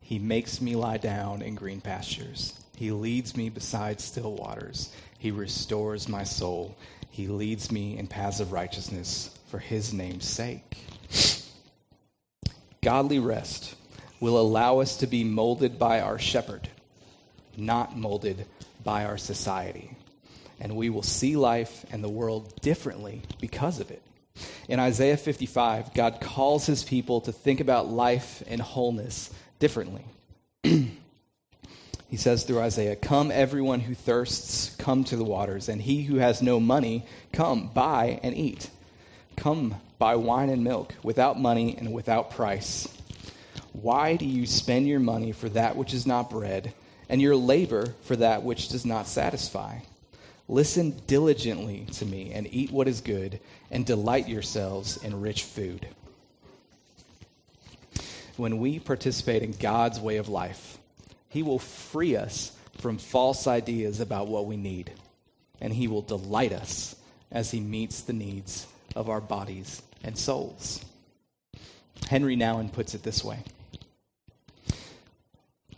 He 0.00 0.18
makes 0.18 0.60
me 0.60 0.74
lie 0.76 0.98
down 0.98 1.42
in 1.42 1.54
green 1.54 1.80
pastures. 1.80 2.60
He 2.76 2.90
leads 2.90 3.36
me 3.36 3.48
beside 3.48 4.00
still 4.00 4.34
waters. 4.34 4.92
He 5.18 5.30
restores 5.30 6.08
my 6.08 6.24
soul. 6.24 6.76
He 7.12 7.28
leads 7.28 7.70
me 7.70 7.98
in 7.98 8.06
paths 8.06 8.40
of 8.40 8.52
righteousness 8.52 9.38
for 9.48 9.58
his 9.58 9.92
name's 9.92 10.26
sake. 10.26 10.78
Godly 12.82 13.18
rest 13.18 13.74
will 14.18 14.40
allow 14.40 14.78
us 14.78 14.96
to 14.96 15.06
be 15.06 15.22
molded 15.22 15.78
by 15.78 16.00
our 16.00 16.18
shepherd, 16.18 16.70
not 17.54 17.98
molded 17.98 18.46
by 18.82 19.04
our 19.04 19.18
society. 19.18 19.94
And 20.58 20.74
we 20.74 20.88
will 20.88 21.02
see 21.02 21.36
life 21.36 21.84
and 21.92 22.02
the 22.02 22.08
world 22.08 22.58
differently 22.62 23.20
because 23.42 23.78
of 23.78 23.90
it. 23.90 24.00
In 24.66 24.80
Isaiah 24.80 25.18
55, 25.18 25.92
God 25.92 26.18
calls 26.18 26.64
his 26.64 26.82
people 26.82 27.20
to 27.20 27.32
think 27.32 27.60
about 27.60 27.90
life 27.90 28.42
and 28.46 28.58
wholeness 28.58 29.30
differently. 29.58 30.04
He 32.12 32.18
says 32.18 32.44
through 32.44 32.60
Isaiah, 32.60 32.94
Come, 32.94 33.30
everyone 33.30 33.80
who 33.80 33.94
thirsts, 33.94 34.76
come 34.76 35.02
to 35.04 35.16
the 35.16 35.24
waters, 35.24 35.70
and 35.70 35.80
he 35.80 36.02
who 36.02 36.16
has 36.16 36.42
no 36.42 36.60
money, 36.60 37.06
come, 37.32 37.70
buy 37.72 38.20
and 38.22 38.36
eat. 38.36 38.68
Come, 39.34 39.76
buy 39.98 40.16
wine 40.16 40.50
and 40.50 40.62
milk, 40.62 40.94
without 41.02 41.40
money 41.40 41.74
and 41.78 41.90
without 41.90 42.32
price. 42.32 42.86
Why 43.72 44.16
do 44.16 44.26
you 44.26 44.44
spend 44.44 44.86
your 44.86 45.00
money 45.00 45.32
for 45.32 45.48
that 45.48 45.74
which 45.74 45.94
is 45.94 46.06
not 46.06 46.28
bread, 46.28 46.74
and 47.08 47.22
your 47.22 47.34
labor 47.34 47.94
for 48.02 48.16
that 48.16 48.42
which 48.42 48.68
does 48.68 48.84
not 48.84 49.06
satisfy? 49.06 49.78
Listen 50.48 50.94
diligently 51.06 51.86
to 51.92 52.04
me, 52.04 52.32
and 52.34 52.46
eat 52.52 52.70
what 52.70 52.88
is 52.88 53.00
good, 53.00 53.40
and 53.70 53.86
delight 53.86 54.28
yourselves 54.28 54.98
in 54.98 55.22
rich 55.22 55.44
food. 55.44 55.88
When 58.36 58.58
we 58.58 58.80
participate 58.80 59.42
in 59.42 59.52
God's 59.52 59.98
way 59.98 60.18
of 60.18 60.28
life, 60.28 60.76
he 61.32 61.42
will 61.42 61.58
free 61.58 62.14
us 62.14 62.52
from 62.76 62.98
false 62.98 63.46
ideas 63.46 64.00
about 64.00 64.28
what 64.28 64.44
we 64.44 64.58
need, 64.58 64.92
and 65.62 65.72
He 65.72 65.88
will 65.88 66.02
delight 66.02 66.52
us 66.52 66.94
as 67.30 67.50
He 67.50 67.60
meets 67.60 68.02
the 68.02 68.12
needs 68.12 68.66
of 68.94 69.08
our 69.08 69.20
bodies 69.22 69.80
and 70.04 70.18
souls. 70.18 70.84
Henri 72.10 72.36
Nouwen 72.36 72.70
puts 72.70 72.94
it 72.94 73.02
this 73.02 73.24
way 73.24 73.38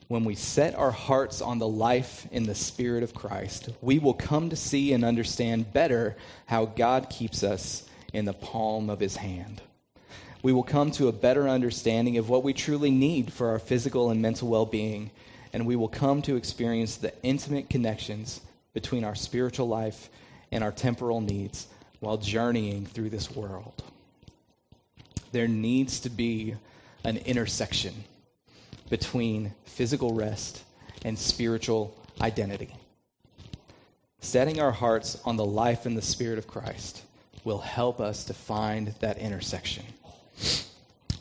When 0.08 0.24
we 0.24 0.34
set 0.34 0.74
our 0.74 0.90
hearts 0.90 1.40
on 1.40 1.60
the 1.60 1.68
life 1.68 2.26
in 2.32 2.44
the 2.44 2.54
Spirit 2.56 3.04
of 3.04 3.14
Christ, 3.14 3.68
we 3.80 4.00
will 4.00 4.14
come 4.14 4.50
to 4.50 4.56
see 4.56 4.92
and 4.92 5.04
understand 5.04 5.72
better 5.72 6.16
how 6.46 6.64
God 6.64 7.08
keeps 7.10 7.44
us 7.44 7.88
in 8.12 8.24
the 8.24 8.32
palm 8.32 8.90
of 8.90 8.98
His 8.98 9.18
hand. 9.18 9.62
We 10.42 10.52
will 10.52 10.64
come 10.64 10.90
to 10.92 11.06
a 11.06 11.12
better 11.12 11.48
understanding 11.48 12.18
of 12.18 12.28
what 12.28 12.42
we 12.42 12.52
truly 12.52 12.90
need 12.90 13.32
for 13.32 13.50
our 13.50 13.60
physical 13.60 14.10
and 14.10 14.20
mental 14.20 14.48
well 14.48 14.66
being 14.66 15.12
and 15.54 15.66
we 15.66 15.76
will 15.76 15.88
come 15.88 16.20
to 16.20 16.34
experience 16.34 16.96
the 16.96 17.14
intimate 17.22 17.70
connections 17.70 18.40
between 18.74 19.04
our 19.04 19.14
spiritual 19.14 19.68
life 19.68 20.10
and 20.50 20.64
our 20.64 20.72
temporal 20.72 21.20
needs 21.20 21.68
while 22.00 22.16
journeying 22.16 22.84
through 22.84 23.08
this 23.08 23.30
world. 23.30 23.84
There 25.30 25.46
needs 25.46 26.00
to 26.00 26.10
be 26.10 26.56
an 27.04 27.18
intersection 27.18 27.94
between 28.90 29.54
physical 29.64 30.12
rest 30.12 30.64
and 31.04 31.16
spiritual 31.16 31.96
identity. 32.20 32.74
Setting 34.18 34.60
our 34.60 34.72
hearts 34.72 35.20
on 35.24 35.36
the 35.36 35.44
life 35.44 35.86
and 35.86 35.96
the 35.96 36.02
Spirit 36.02 36.38
of 36.38 36.48
Christ 36.48 37.04
will 37.44 37.60
help 37.60 38.00
us 38.00 38.24
to 38.24 38.34
find 38.34 38.88
that 38.98 39.18
intersection. 39.18 39.84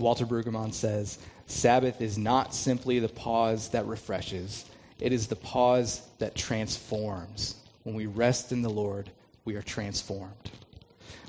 Walter 0.04 0.26
Brueggemann 0.26 0.74
says, 0.74 1.18
Sabbath 1.48 2.02
is 2.02 2.18
not 2.18 2.54
simply 2.54 3.00
the 3.00 3.08
pause 3.08 3.70
that 3.70 3.86
refreshes, 3.86 4.66
it 5.00 5.13
is 5.13 5.28
the 5.28 5.36
pause 5.38 6.02
that 6.20 6.36
transforms. 6.36 7.56
When 7.84 7.96
we 7.96 8.06
rest 8.06 8.52
in 8.52 8.62
the 8.62 8.70
Lord, 8.70 9.10
we 9.46 9.56
are 9.56 9.62
transformed. 9.62 10.52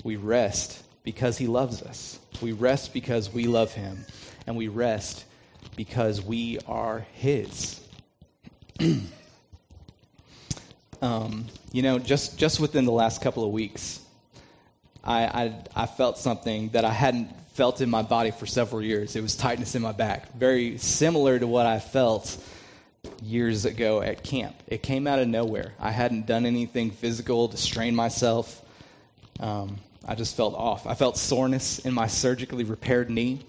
We 0.03 0.17
rest 0.17 0.83
because 1.03 1.37
He 1.37 1.47
loves 1.47 1.81
us. 1.81 2.19
We 2.41 2.51
rest 2.51 2.93
because 2.93 3.33
we 3.33 3.45
love 3.45 3.73
Him. 3.73 4.05
And 4.45 4.55
we 4.55 4.67
rest 4.67 5.25
because 5.75 6.21
we 6.21 6.59
are 6.67 7.05
His. 7.13 7.81
um, 11.01 11.45
you 11.71 11.81
know, 11.81 11.99
just, 11.99 12.37
just 12.37 12.59
within 12.59 12.85
the 12.85 12.91
last 12.91 13.21
couple 13.21 13.43
of 13.43 13.51
weeks, 13.51 14.01
I, 15.03 15.23
I, 15.23 15.63
I 15.75 15.85
felt 15.85 16.17
something 16.17 16.69
that 16.69 16.85
I 16.85 16.91
hadn't 16.91 17.29
felt 17.55 17.79
in 17.79 17.89
my 17.89 18.01
body 18.01 18.31
for 18.31 18.45
several 18.45 18.81
years. 18.81 19.15
It 19.15 19.21
was 19.21 19.37
tightness 19.37 19.75
in 19.75 19.81
my 19.81 19.93
back, 19.93 20.33
very 20.33 20.77
similar 20.77 21.39
to 21.39 21.47
what 21.47 21.65
I 21.65 21.79
felt 21.79 22.37
years 23.23 23.63
ago 23.63 24.01
at 24.01 24.23
camp. 24.23 24.55
It 24.67 24.83
came 24.83 25.07
out 25.07 25.19
of 25.19 25.29
nowhere. 25.29 25.71
I 25.79 25.91
hadn't 25.91 26.25
done 26.25 26.45
anything 26.45 26.91
physical 26.91 27.47
to 27.47 27.55
strain 27.55 27.95
myself. 27.95 28.61
Um, 29.39 29.77
I 30.05 30.15
just 30.15 30.35
felt 30.35 30.53
off. 30.53 30.85
I 30.85 30.95
felt 30.95 31.17
soreness 31.17 31.79
in 31.79 31.93
my 31.93 32.07
surgically 32.07 32.65
repaired 32.65 33.09
knee. 33.09 33.45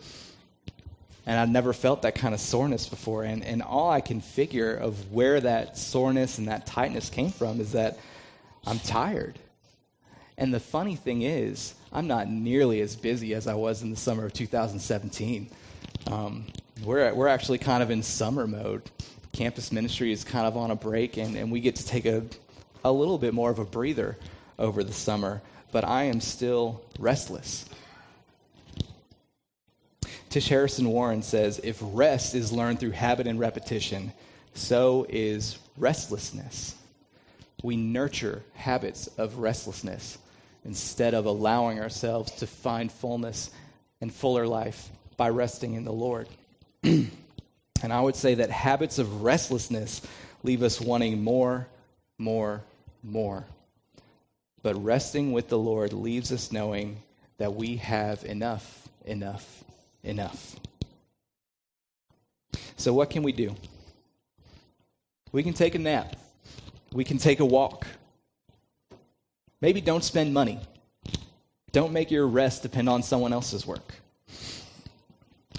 And 1.26 1.40
I'd 1.40 1.50
never 1.50 1.72
felt 1.72 2.02
that 2.02 2.14
kind 2.14 2.32
of 2.32 2.38
soreness 2.38 2.88
before. 2.88 3.24
And, 3.24 3.44
and 3.44 3.60
all 3.60 3.90
I 3.90 4.00
can 4.00 4.20
figure 4.20 4.72
of 4.72 5.12
where 5.12 5.40
that 5.40 5.76
soreness 5.76 6.38
and 6.38 6.46
that 6.46 6.64
tightness 6.64 7.10
came 7.10 7.30
from 7.30 7.60
is 7.60 7.72
that 7.72 7.98
I'm 8.64 8.78
tired. 8.78 9.36
And 10.38 10.54
the 10.54 10.60
funny 10.60 10.94
thing 10.94 11.22
is, 11.22 11.74
I'm 11.96 12.08
not 12.08 12.28
nearly 12.28 12.82
as 12.82 12.94
busy 12.94 13.32
as 13.32 13.46
I 13.46 13.54
was 13.54 13.80
in 13.80 13.88
the 13.88 13.96
summer 13.96 14.26
of 14.26 14.34
2017. 14.34 15.48
Um, 16.08 16.44
we're, 16.84 17.14
we're 17.14 17.26
actually 17.26 17.56
kind 17.56 17.82
of 17.82 17.90
in 17.90 18.02
summer 18.02 18.46
mode. 18.46 18.82
Campus 19.32 19.72
ministry 19.72 20.12
is 20.12 20.22
kind 20.22 20.46
of 20.46 20.58
on 20.58 20.70
a 20.70 20.76
break, 20.76 21.16
and, 21.16 21.36
and 21.36 21.50
we 21.50 21.58
get 21.58 21.76
to 21.76 21.86
take 21.86 22.04
a, 22.04 22.22
a 22.84 22.92
little 22.92 23.16
bit 23.16 23.32
more 23.32 23.50
of 23.50 23.58
a 23.58 23.64
breather 23.64 24.18
over 24.58 24.84
the 24.84 24.92
summer. 24.92 25.40
But 25.72 25.84
I 25.84 26.02
am 26.02 26.20
still 26.20 26.82
restless. 26.98 27.64
Tish 30.28 30.50
Harrison 30.50 30.90
Warren 30.90 31.22
says 31.22 31.62
if 31.64 31.78
rest 31.80 32.34
is 32.34 32.52
learned 32.52 32.78
through 32.78 32.90
habit 32.90 33.26
and 33.26 33.40
repetition, 33.40 34.12
so 34.52 35.06
is 35.08 35.56
restlessness. 35.78 36.74
We 37.62 37.78
nurture 37.78 38.42
habits 38.52 39.06
of 39.16 39.38
restlessness 39.38 40.18
instead 40.66 41.14
of 41.14 41.26
allowing 41.26 41.80
ourselves 41.80 42.32
to 42.32 42.46
find 42.46 42.90
fullness 42.90 43.50
and 44.00 44.12
fuller 44.12 44.46
life 44.46 44.90
by 45.16 45.30
resting 45.30 45.74
in 45.74 45.84
the 45.84 45.92
Lord. 45.92 46.28
and 46.82 47.10
I 47.82 48.00
would 48.00 48.16
say 48.16 48.34
that 48.34 48.50
habits 48.50 48.98
of 48.98 49.22
restlessness 49.22 50.02
leave 50.42 50.62
us 50.62 50.80
wanting 50.80 51.22
more, 51.22 51.68
more, 52.18 52.62
more. 53.02 53.44
But 54.62 54.82
resting 54.82 55.32
with 55.32 55.48
the 55.48 55.58
Lord 55.58 55.92
leaves 55.92 56.32
us 56.32 56.50
knowing 56.50 56.96
that 57.38 57.54
we 57.54 57.76
have 57.76 58.24
enough, 58.24 58.88
enough, 59.04 59.64
enough. 60.02 60.56
So, 62.76 62.92
what 62.92 63.10
can 63.10 63.22
we 63.22 63.32
do? 63.32 63.54
We 65.32 65.42
can 65.42 65.52
take 65.52 65.74
a 65.74 65.78
nap. 65.78 66.16
We 66.92 67.04
can 67.04 67.18
take 67.18 67.40
a 67.40 67.44
walk. 67.44 67.86
Maybe 69.60 69.80
don't 69.80 70.04
spend 70.04 70.34
money. 70.34 70.60
Don't 71.72 71.92
make 71.92 72.10
your 72.10 72.26
rest 72.26 72.62
depend 72.62 72.88
on 72.88 73.02
someone 73.02 73.32
else's 73.32 73.66
work. 73.66 73.94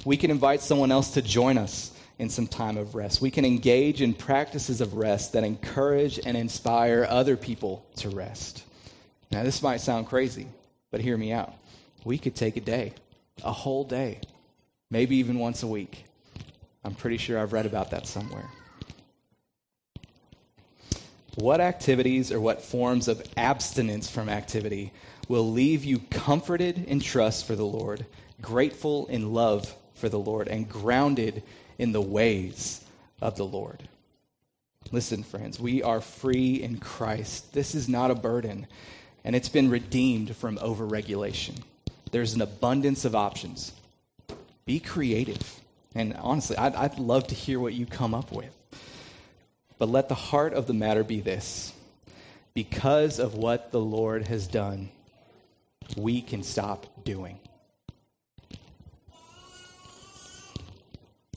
We 0.05 0.17
can 0.17 0.31
invite 0.31 0.61
someone 0.61 0.91
else 0.91 1.11
to 1.11 1.21
join 1.21 1.57
us 1.57 1.91
in 2.19 2.29
some 2.29 2.47
time 2.47 2.77
of 2.77 2.95
rest. 2.95 3.21
We 3.21 3.31
can 3.31 3.45
engage 3.45 4.01
in 4.01 4.13
practices 4.13 4.81
of 4.81 4.95
rest 4.95 5.33
that 5.33 5.43
encourage 5.43 6.19
and 6.25 6.35
inspire 6.35 7.05
other 7.09 7.37
people 7.37 7.85
to 7.97 8.09
rest. 8.09 8.63
Now, 9.31 9.43
this 9.43 9.61
might 9.61 9.81
sound 9.81 10.07
crazy, 10.07 10.47
but 10.89 11.01
hear 11.01 11.17
me 11.17 11.31
out. 11.31 11.53
We 12.03 12.17
could 12.17 12.35
take 12.35 12.57
a 12.57 12.61
day, 12.61 12.93
a 13.43 13.51
whole 13.51 13.83
day, 13.83 14.21
maybe 14.89 15.17
even 15.17 15.37
once 15.39 15.63
a 15.63 15.67
week. 15.67 16.05
I'm 16.83 16.95
pretty 16.95 17.17
sure 17.17 17.37
I've 17.37 17.53
read 17.53 17.65
about 17.65 17.91
that 17.91 18.07
somewhere. 18.07 18.49
What 21.37 21.61
activities 21.61 22.31
or 22.31 22.41
what 22.41 22.63
forms 22.63 23.07
of 23.07 23.21
abstinence 23.37 24.09
from 24.09 24.27
activity 24.27 24.91
will 25.27 25.51
leave 25.51 25.85
you 25.85 25.99
comforted 26.09 26.83
in 26.85 26.99
trust 26.99 27.45
for 27.45 27.55
the 27.55 27.63
Lord, 27.63 28.07
grateful 28.41 29.05
in 29.05 29.35
love 29.35 29.75
for 29.93 30.09
the 30.09 30.17
Lord, 30.17 30.47
and 30.47 30.67
grounded 30.67 31.43
in 31.77 31.91
the 31.91 32.01
ways 32.01 32.83
of 33.21 33.37
the 33.37 33.45
Lord? 33.45 33.87
Listen, 34.91 35.21
friends, 35.21 35.59
we 35.59 35.83
are 35.83 36.01
free 36.01 36.55
in 36.55 36.79
Christ. 36.79 37.53
This 37.53 37.75
is 37.75 37.87
not 37.87 38.09
a 38.09 38.15
burden, 38.15 38.65
and 39.23 39.35
it's 39.35 39.47
been 39.47 39.69
redeemed 39.69 40.35
from 40.35 40.57
overregulation. 40.57 41.61
There's 42.09 42.33
an 42.33 42.41
abundance 42.41 43.05
of 43.05 43.13
options. 43.13 43.73
Be 44.65 44.79
creative. 44.79 45.61
And 45.93 46.15
honestly, 46.15 46.57
I'd, 46.57 46.73
I'd 46.73 46.97
love 46.97 47.27
to 47.27 47.35
hear 47.35 47.59
what 47.59 47.75
you 47.75 47.85
come 47.85 48.15
up 48.15 48.31
with. 48.31 48.56
But 49.77 49.89
let 49.89 50.09
the 50.09 50.15
heart 50.15 50.53
of 50.53 50.67
the 50.67 50.73
matter 50.73 51.03
be 51.03 51.19
this 51.19 51.73
because 52.53 53.19
of 53.19 53.35
what 53.35 53.71
the 53.71 53.79
Lord 53.79 54.27
has 54.27 54.47
done, 54.47 54.89
we 55.95 56.21
can 56.21 56.41
stop 56.41 56.87
doing. 57.03 57.37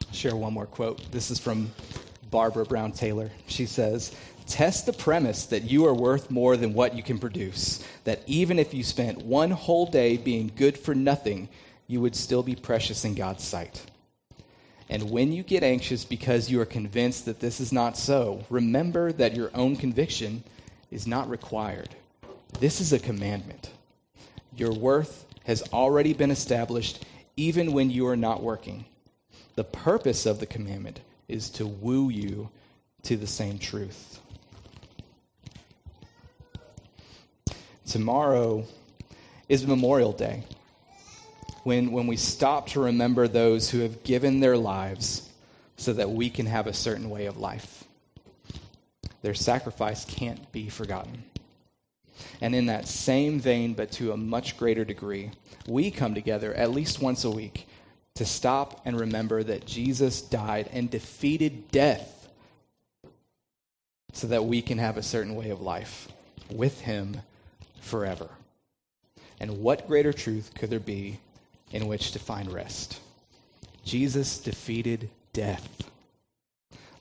I'll 0.07 0.15
share 0.15 0.35
one 0.35 0.55
more 0.55 0.65
quote. 0.65 1.13
This 1.13 1.31
is 1.31 1.39
from 1.39 1.73
Barbara 2.31 2.65
Brown 2.65 2.93
Taylor. 2.93 3.31
She 3.47 3.67
says, 3.67 4.15
Test 4.47 4.87
the 4.87 4.93
premise 4.93 5.45
that 5.47 5.65
you 5.65 5.85
are 5.85 5.95
worth 5.95 6.31
more 6.31 6.57
than 6.57 6.73
what 6.73 6.97
you 6.97 7.03
can 7.03 7.19
produce, 7.19 7.85
that 8.05 8.23
even 8.27 8.59
if 8.59 8.73
you 8.73 8.83
spent 8.83 9.23
one 9.23 9.51
whole 9.51 9.87
day 9.87 10.17
being 10.17 10.51
good 10.57 10.79
for 10.79 10.95
nothing, 10.95 11.49
you 11.87 12.01
would 12.01 12.17
still 12.17 12.43
be 12.43 12.57
precious 12.57 13.05
in 13.05 13.15
God's 13.15 13.45
sight. 13.45 13.85
And 14.91 15.09
when 15.09 15.33
you 15.33 15.45
get 15.45 15.63
anxious 15.63 16.05
because 16.05 16.51
you 16.51 16.61
are 16.61 16.67
convinced 16.67 17.25
that 17.27 17.39
this 17.39 17.61
is 17.61 17.73
not 17.73 17.97
so, 17.97 18.45
remember 18.51 19.13
that 19.13 19.37
your 19.37 19.53
own 19.55 19.77
conviction 19.77 20.43
is 20.91 21.07
not 21.07 21.31
required. 21.31 21.91
This 22.59 22.81
is 22.81 22.93
a 22.93 22.99
commandment. 22.99 23.71
Your 24.57 24.73
worth 24.73 25.27
has 25.45 25.63
already 25.73 26.13
been 26.13 26.33
established 26.33 27.07
even 27.37 27.73
when 27.73 27.91
you 27.91 28.09
are 28.09 28.17
not 28.17 28.43
working. 28.43 28.85
The 29.55 29.63
purpose 29.63 30.27
of 30.27 30.41
the 30.41 30.47
commandment 30.47 30.99
is 31.29 31.51
to 31.51 31.69
woo 31.69 32.09
you 32.09 32.51
to 33.05 33.17
the 33.17 33.29
same 33.29 33.61
truth. 33.61 34.19
Tomorrow 37.87 38.65
is 39.49 39.65
Memorial 39.65 40.13
Day 40.13 40.43
when, 41.63 41.93
when 41.93 42.07
we 42.07 42.17
stop 42.17 42.69
to 42.69 42.81
remember 42.81 43.29
those 43.29 43.71
who 43.71 43.81
have 43.81 44.03
given 44.03 44.41
their 44.41 44.57
lives 44.57 45.29
so 45.77 45.93
that 45.93 46.11
we 46.11 46.31
can 46.31 46.47
have 46.47 46.67
a 46.67 46.73
certain 46.73 47.11
way 47.11 47.27
of 47.27 47.37
life. 47.37 47.85
Their 49.23 49.35
sacrifice 49.35 50.05
can't 50.05 50.51
be 50.53 50.69
forgotten. 50.69 51.25
And 52.41 52.55
in 52.55 52.67
that 52.67 52.87
same 52.87 53.41
vein, 53.41 53.75
but 53.75 53.91
to 53.93 54.13
a 54.13 54.17
much 54.17 54.57
greater 54.57 54.85
degree, 54.85 55.31
we 55.67 55.91
come 55.91 56.15
together 56.15 56.55
at 56.55 56.71
least 56.71 57.03
once 57.03 57.25
a 57.25 57.31
week 57.31 57.67
to 58.15 58.25
stop 58.25 58.83
and 58.85 58.99
remember 58.99 59.43
that 59.43 59.67
Jesus 59.67 60.21
died 60.21 60.69
and 60.73 60.91
defeated 60.91 61.71
death 61.71 62.29
so 64.13 64.27
that 64.27 64.45
we 64.45 64.61
can 64.61 64.79
have 64.79 64.97
a 64.97 65.03
certain 65.03 65.35
way 65.35 65.51
of 65.51 65.61
life 65.61 66.09
with 66.51 66.81
him 66.81 67.19
forever. 67.81 68.29
And 69.39 69.63
what 69.63 69.87
greater 69.87 70.13
truth 70.13 70.53
could 70.55 70.69
there 70.69 70.81
be 70.81 71.19
in 71.73 71.87
which 71.87 72.13
to 72.13 72.19
find 72.19 72.53
rest. 72.53 73.01
Jesus 73.85 74.39
defeated 74.39 75.11
death. 75.33 75.91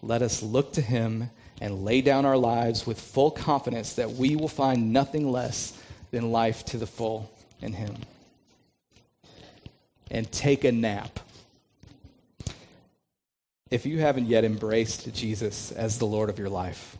Let 0.01 0.21
us 0.21 0.41
look 0.41 0.73
to 0.73 0.81
him 0.81 1.29
and 1.61 1.83
lay 1.83 2.01
down 2.01 2.25
our 2.25 2.37
lives 2.37 2.87
with 2.87 2.99
full 2.99 3.31
confidence 3.31 3.93
that 3.93 4.11
we 4.11 4.35
will 4.35 4.47
find 4.47 4.93
nothing 4.93 5.31
less 5.31 5.77
than 6.11 6.31
life 6.31 6.63
to 6.65 6.77
the 6.77 6.87
full 6.87 7.29
in 7.61 7.73
him. 7.73 7.95
And 10.09 10.31
take 10.31 10.63
a 10.63 10.71
nap. 10.71 11.19
If 13.69 13.85
you 13.85 13.99
haven't 13.99 14.25
yet 14.25 14.45
embraced 14.45 15.13
Jesus 15.13 15.71
as 15.71 15.99
the 15.99 16.05
Lord 16.05 16.29
of 16.29 16.39
your 16.39 16.49
life, 16.49 16.97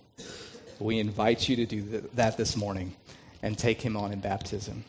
we 0.79 0.99
invite 0.99 1.49
you 1.49 1.55
to 1.55 1.65
do 1.65 1.81
that 2.13 2.37
this 2.37 2.55
morning 2.55 2.93
and 3.41 3.57
take 3.57 3.81
him 3.81 3.97
on 3.97 4.11
in 4.11 4.19
baptism. 4.19 4.83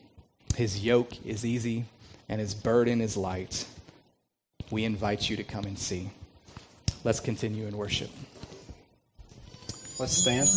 His 0.56 0.84
yoke 0.84 1.24
is 1.24 1.46
easy 1.46 1.86
and 2.30 2.40
his 2.40 2.54
burden 2.54 3.00
is 3.00 3.16
light. 3.16 3.66
We 4.70 4.84
invite 4.84 5.28
you 5.28 5.36
to 5.36 5.42
come 5.42 5.64
and 5.64 5.76
see. 5.76 6.10
Let's 7.02 7.18
continue 7.18 7.66
in 7.66 7.76
worship. 7.76 8.10
Let's 9.98 10.16
stand. 10.16 10.48